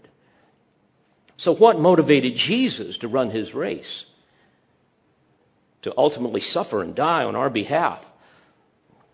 [1.37, 4.05] So, what motivated Jesus to run his race?
[5.83, 8.05] To ultimately suffer and die on our behalf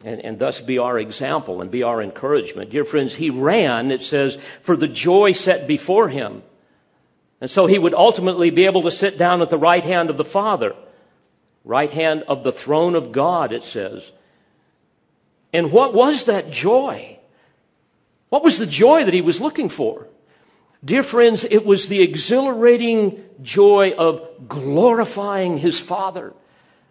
[0.06, 2.70] and, and thus be our example and be our encouragement.
[2.70, 6.44] Dear friends, he ran, it says, for the joy set before him.
[7.42, 10.18] And so he would ultimately be able to sit down at the right hand of
[10.18, 10.76] the Father,
[11.66, 14.12] right hand of the throne of God, it says.
[15.52, 17.18] And what was that joy?
[18.30, 20.08] What was the joy that he was looking for?
[20.84, 26.34] Dear friends, it was the exhilarating joy of glorifying his Father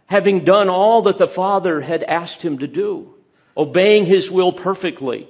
[0.06, 3.14] having done all that the Father had asked him to do,
[3.56, 5.28] obeying his will perfectly,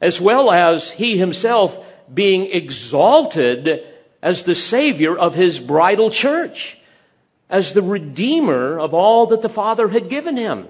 [0.00, 3.84] as well as he himself being exalted
[4.20, 6.78] as the Savior of his bridal church,
[7.48, 10.68] as the Redeemer of all that the Father had given him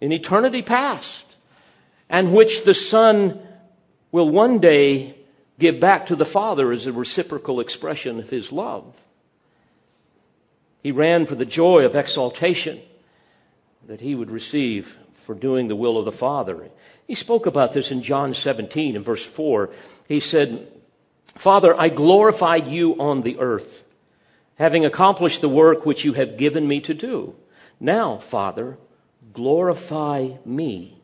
[0.00, 1.24] in eternity past,
[2.08, 3.40] and which the Son
[4.12, 5.14] will one day
[5.58, 8.94] give back to the Father as a reciprocal expression of his love.
[10.86, 12.80] He ran for the joy of exaltation
[13.88, 16.70] that he would receive for doing the will of the Father.
[17.08, 19.70] He spoke about this in John 17 in verse 4.
[20.06, 20.68] He said,
[21.34, 23.82] Father, I glorified you on the earth,
[24.60, 27.34] having accomplished the work which you have given me to do.
[27.80, 28.78] Now, Father,
[29.32, 31.00] glorify me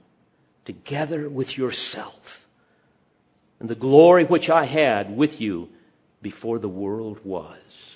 [0.64, 2.47] together with yourself
[3.59, 5.70] and the glory which I had with you
[6.22, 7.91] before the world was.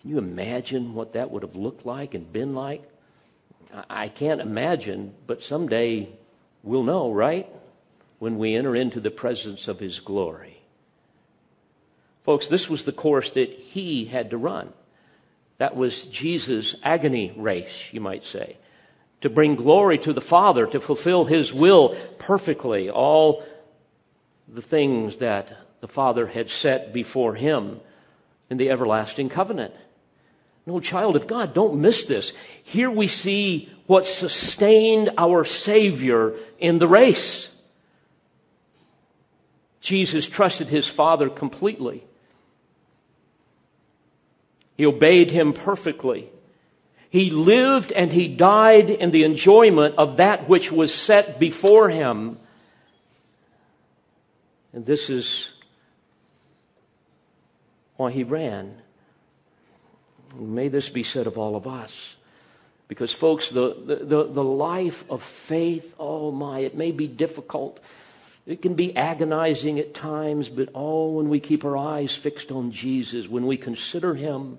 [0.00, 2.82] Can you imagine what that would have looked like and been like?
[3.88, 6.08] I can't imagine, but someday
[6.62, 7.48] we'll know, right?
[8.20, 10.58] when we enter into the presence of his glory.
[12.22, 14.72] Folks, this was the course that he had to run.
[15.56, 18.58] That was Jesus' agony race, you might say.
[19.22, 23.42] To bring glory to the Father, to fulfill his will perfectly, all
[24.46, 27.80] the things that the Father had set before him
[28.50, 29.74] in the everlasting covenant.
[30.66, 32.32] No, child of God, don't miss this.
[32.62, 37.48] Here we see what sustained our Savior in the race.
[39.80, 42.04] Jesus trusted his Father completely.
[44.76, 46.30] He obeyed him perfectly.
[47.10, 52.38] He lived and he died in the enjoyment of that which was set before him.
[54.72, 55.50] And this is
[57.96, 58.80] why he ran.
[60.36, 62.16] May this be said of all of us.
[62.88, 67.78] Because, folks, the, the, the, life of faith, oh my, it may be difficult.
[68.46, 72.72] It can be agonizing at times, but oh, when we keep our eyes fixed on
[72.72, 74.58] Jesus, when we consider Him,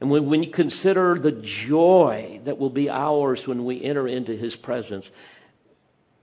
[0.00, 4.56] and when, you consider the joy that will be ours when we enter into His
[4.56, 5.10] presence,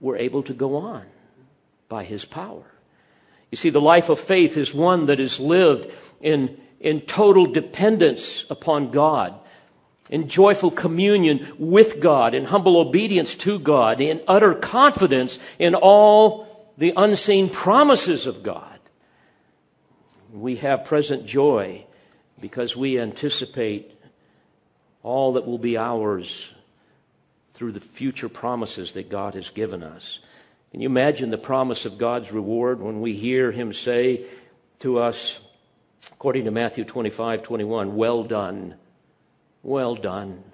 [0.00, 1.04] we're able to go on
[1.88, 2.64] by His power.
[3.50, 8.44] You see, the life of faith is one that is lived in, in total dependence
[8.50, 9.34] upon God
[10.10, 16.72] in joyful communion with God, in humble obedience to God, in utter confidence in all
[16.76, 18.78] the unseen promises of God.
[20.32, 21.86] We have present joy
[22.40, 23.98] because we anticipate
[25.02, 26.50] all that will be ours
[27.54, 30.18] through the future promises that God has given us.
[30.72, 34.26] Can you imagine the promise of God's reward when we hear Him say
[34.80, 35.38] to us,
[36.12, 38.76] according to Matthew 25 21, Well done
[39.64, 40.44] well done.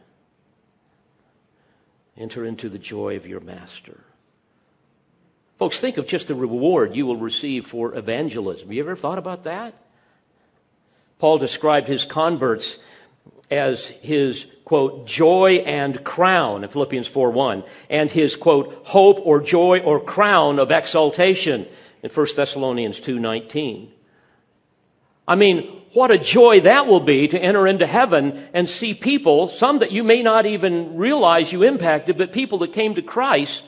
[2.16, 4.00] Enter into the joy of your master.
[5.58, 8.72] Folks, think of just the reward you will receive for evangelism.
[8.72, 9.74] You ever thought about that?
[11.18, 12.78] Paul described his converts
[13.50, 19.80] as his quote joy and crown in Philippians 4:1 and his quote hope or joy
[19.80, 21.66] or crown of exaltation
[22.02, 23.88] in 1 Thessalonians 2:19.
[25.26, 29.48] I mean, what a joy that will be to enter into heaven and see people,
[29.48, 33.64] some that you may not even realize you impacted, but people that came to Christ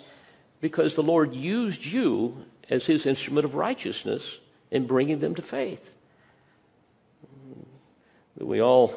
[0.61, 4.39] because the Lord used you as his instrument of righteousness
[4.71, 5.91] in bringing them to faith.
[8.39, 8.95] We all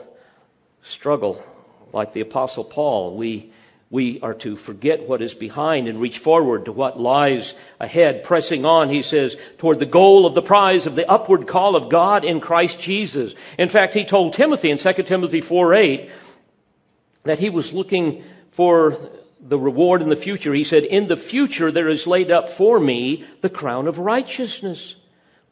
[0.83, 1.43] struggle
[1.91, 3.15] like the Apostle Paul.
[3.17, 3.51] We
[3.95, 8.65] we are to forget what is behind and reach forward to what lies ahead, pressing
[8.65, 12.25] on, he says, toward the goal of the prize of the upward call of God
[12.25, 13.33] in Christ Jesus.
[13.57, 16.09] In fact, he told Timothy in 2 Timothy 4 8
[17.23, 18.99] that he was looking for
[19.39, 20.53] the reward in the future.
[20.53, 24.97] He said, In the future there is laid up for me the crown of righteousness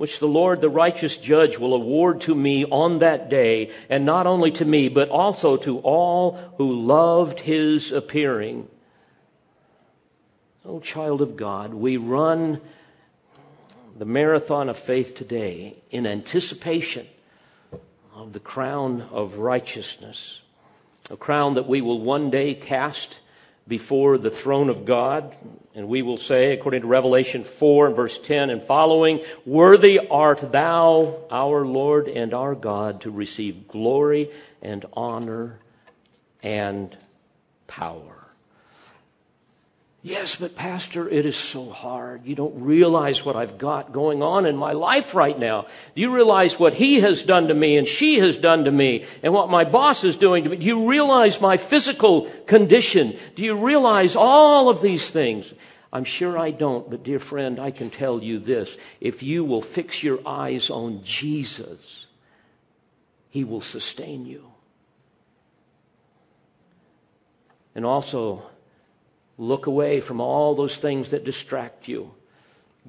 [0.04, 4.28] which the Lord, the righteous judge, will award to me on that day, and not
[4.28, 8.68] only to me, but also to all who loved his appearing.
[10.66, 12.60] Oh, child of God, we run
[13.98, 17.08] the marathon of faith today in anticipation
[18.14, 20.42] of the crown of righteousness,
[21.10, 23.20] a crown that we will one day cast
[23.70, 25.34] before the throne of God.
[25.76, 30.52] And we will say, according to Revelation 4 and verse 10 and following, Worthy art
[30.52, 34.30] thou, our Lord and our God, to receive glory
[34.62, 35.58] and honor
[36.44, 36.96] and
[37.66, 38.13] power.
[40.06, 42.26] Yes, but Pastor, it is so hard.
[42.26, 45.66] You don't realize what I've got going on in my life right now.
[45.96, 49.06] Do you realize what he has done to me and she has done to me
[49.24, 50.58] and what my boss is doing to me?
[50.58, 53.18] Do you realize my physical condition?
[53.36, 55.54] Do you realize all of these things?
[55.94, 58.76] I'm sure I don't, but dear friend, I can tell you this.
[59.00, 62.08] If you will fix your eyes on Jesus,
[63.30, 64.48] he will sustain you.
[67.74, 68.50] And also,
[69.38, 72.12] Look away from all those things that distract you.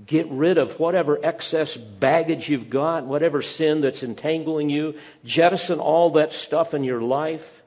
[0.06, 4.96] Get rid of whatever excess baggage you've got, whatever sin that's entangling you.
[5.24, 7.62] Jettison all that stuff in your life.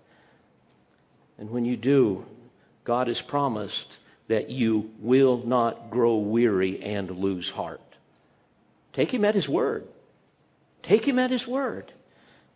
[1.38, 2.26] And when you do,
[2.84, 3.98] God has promised
[4.28, 7.82] that you will not grow weary and lose heart.
[8.92, 9.88] Take Him at His word.
[10.84, 11.94] Take Him at His word.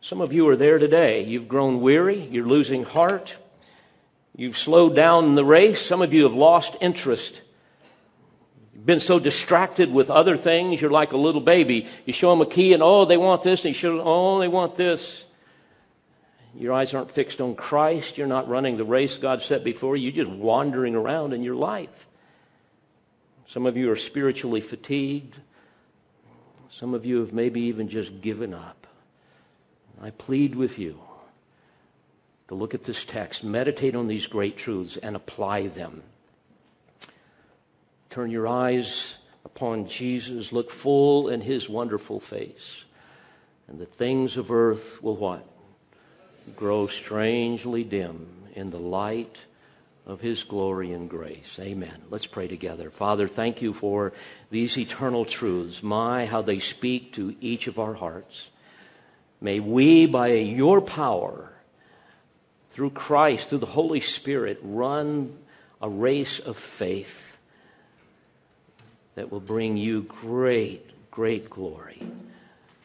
[0.01, 1.23] Some of you are there today.
[1.23, 2.19] You've grown weary.
[2.19, 3.37] You're losing heart.
[4.35, 5.81] You've slowed down the race.
[5.81, 7.41] Some of you have lost interest.
[8.73, 11.87] You've been so distracted with other things, you're like a little baby.
[12.05, 14.39] You show them a key and, oh, they want this, and you show them, oh,
[14.39, 15.25] they want this.
[16.55, 18.17] Your eyes aren't fixed on Christ.
[18.17, 20.09] You're not running the race God set before you.
[20.09, 22.07] You're just wandering around in your life.
[23.49, 25.35] Some of you are spiritually fatigued.
[26.71, 28.87] Some of you have maybe even just given up.
[30.01, 30.99] I plead with you
[32.51, 36.03] to look at this text, meditate on these great truths, and apply them.
[38.09, 39.13] Turn your eyes
[39.45, 42.83] upon Jesus, look full in his wonderful face,
[43.69, 45.47] and the things of earth will what?
[46.57, 49.37] Grow strangely dim in the light
[50.05, 51.57] of his glory and grace.
[51.57, 52.01] Amen.
[52.09, 52.89] Let's pray together.
[52.89, 54.11] Father, thank you for
[54.49, 55.81] these eternal truths.
[55.81, 58.49] My, how they speak to each of our hearts.
[59.39, 61.50] May we, by your power,
[62.71, 65.37] through Christ, through the Holy Spirit, run
[65.81, 67.37] a race of faith
[69.15, 72.01] that will bring you great, great glory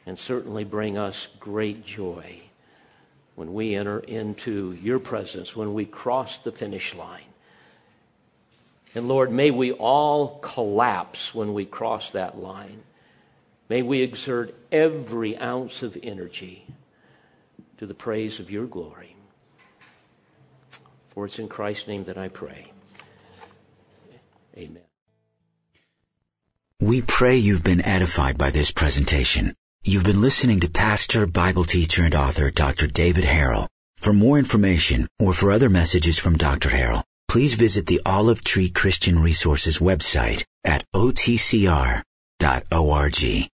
[0.06, 2.40] and certainly bring us great joy
[3.34, 7.22] when we enter into your presence, when we cross the finish line.
[8.94, 12.82] And Lord, may we all collapse when we cross that line.
[13.68, 16.66] May we exert every ounce of energy
[17.78, 19.15] to the praise of your glory.
[21.16, 22.72] For it's in Christ's name that I pray.
[24.54, 24.82] Amen.
[26.78, 29.54] We pray you've been edified by this presentation.
[29.82, 32.86] You've been listening to pastor, Bible teacher, and author Dr.
[32.86, 33.66] David Harrell.
[33.96, 36.68] For more information or for other messages from Dr.
[36.68, 42.02] Harrell, please visit the Olive Tree Christian Resources website at otcr.org.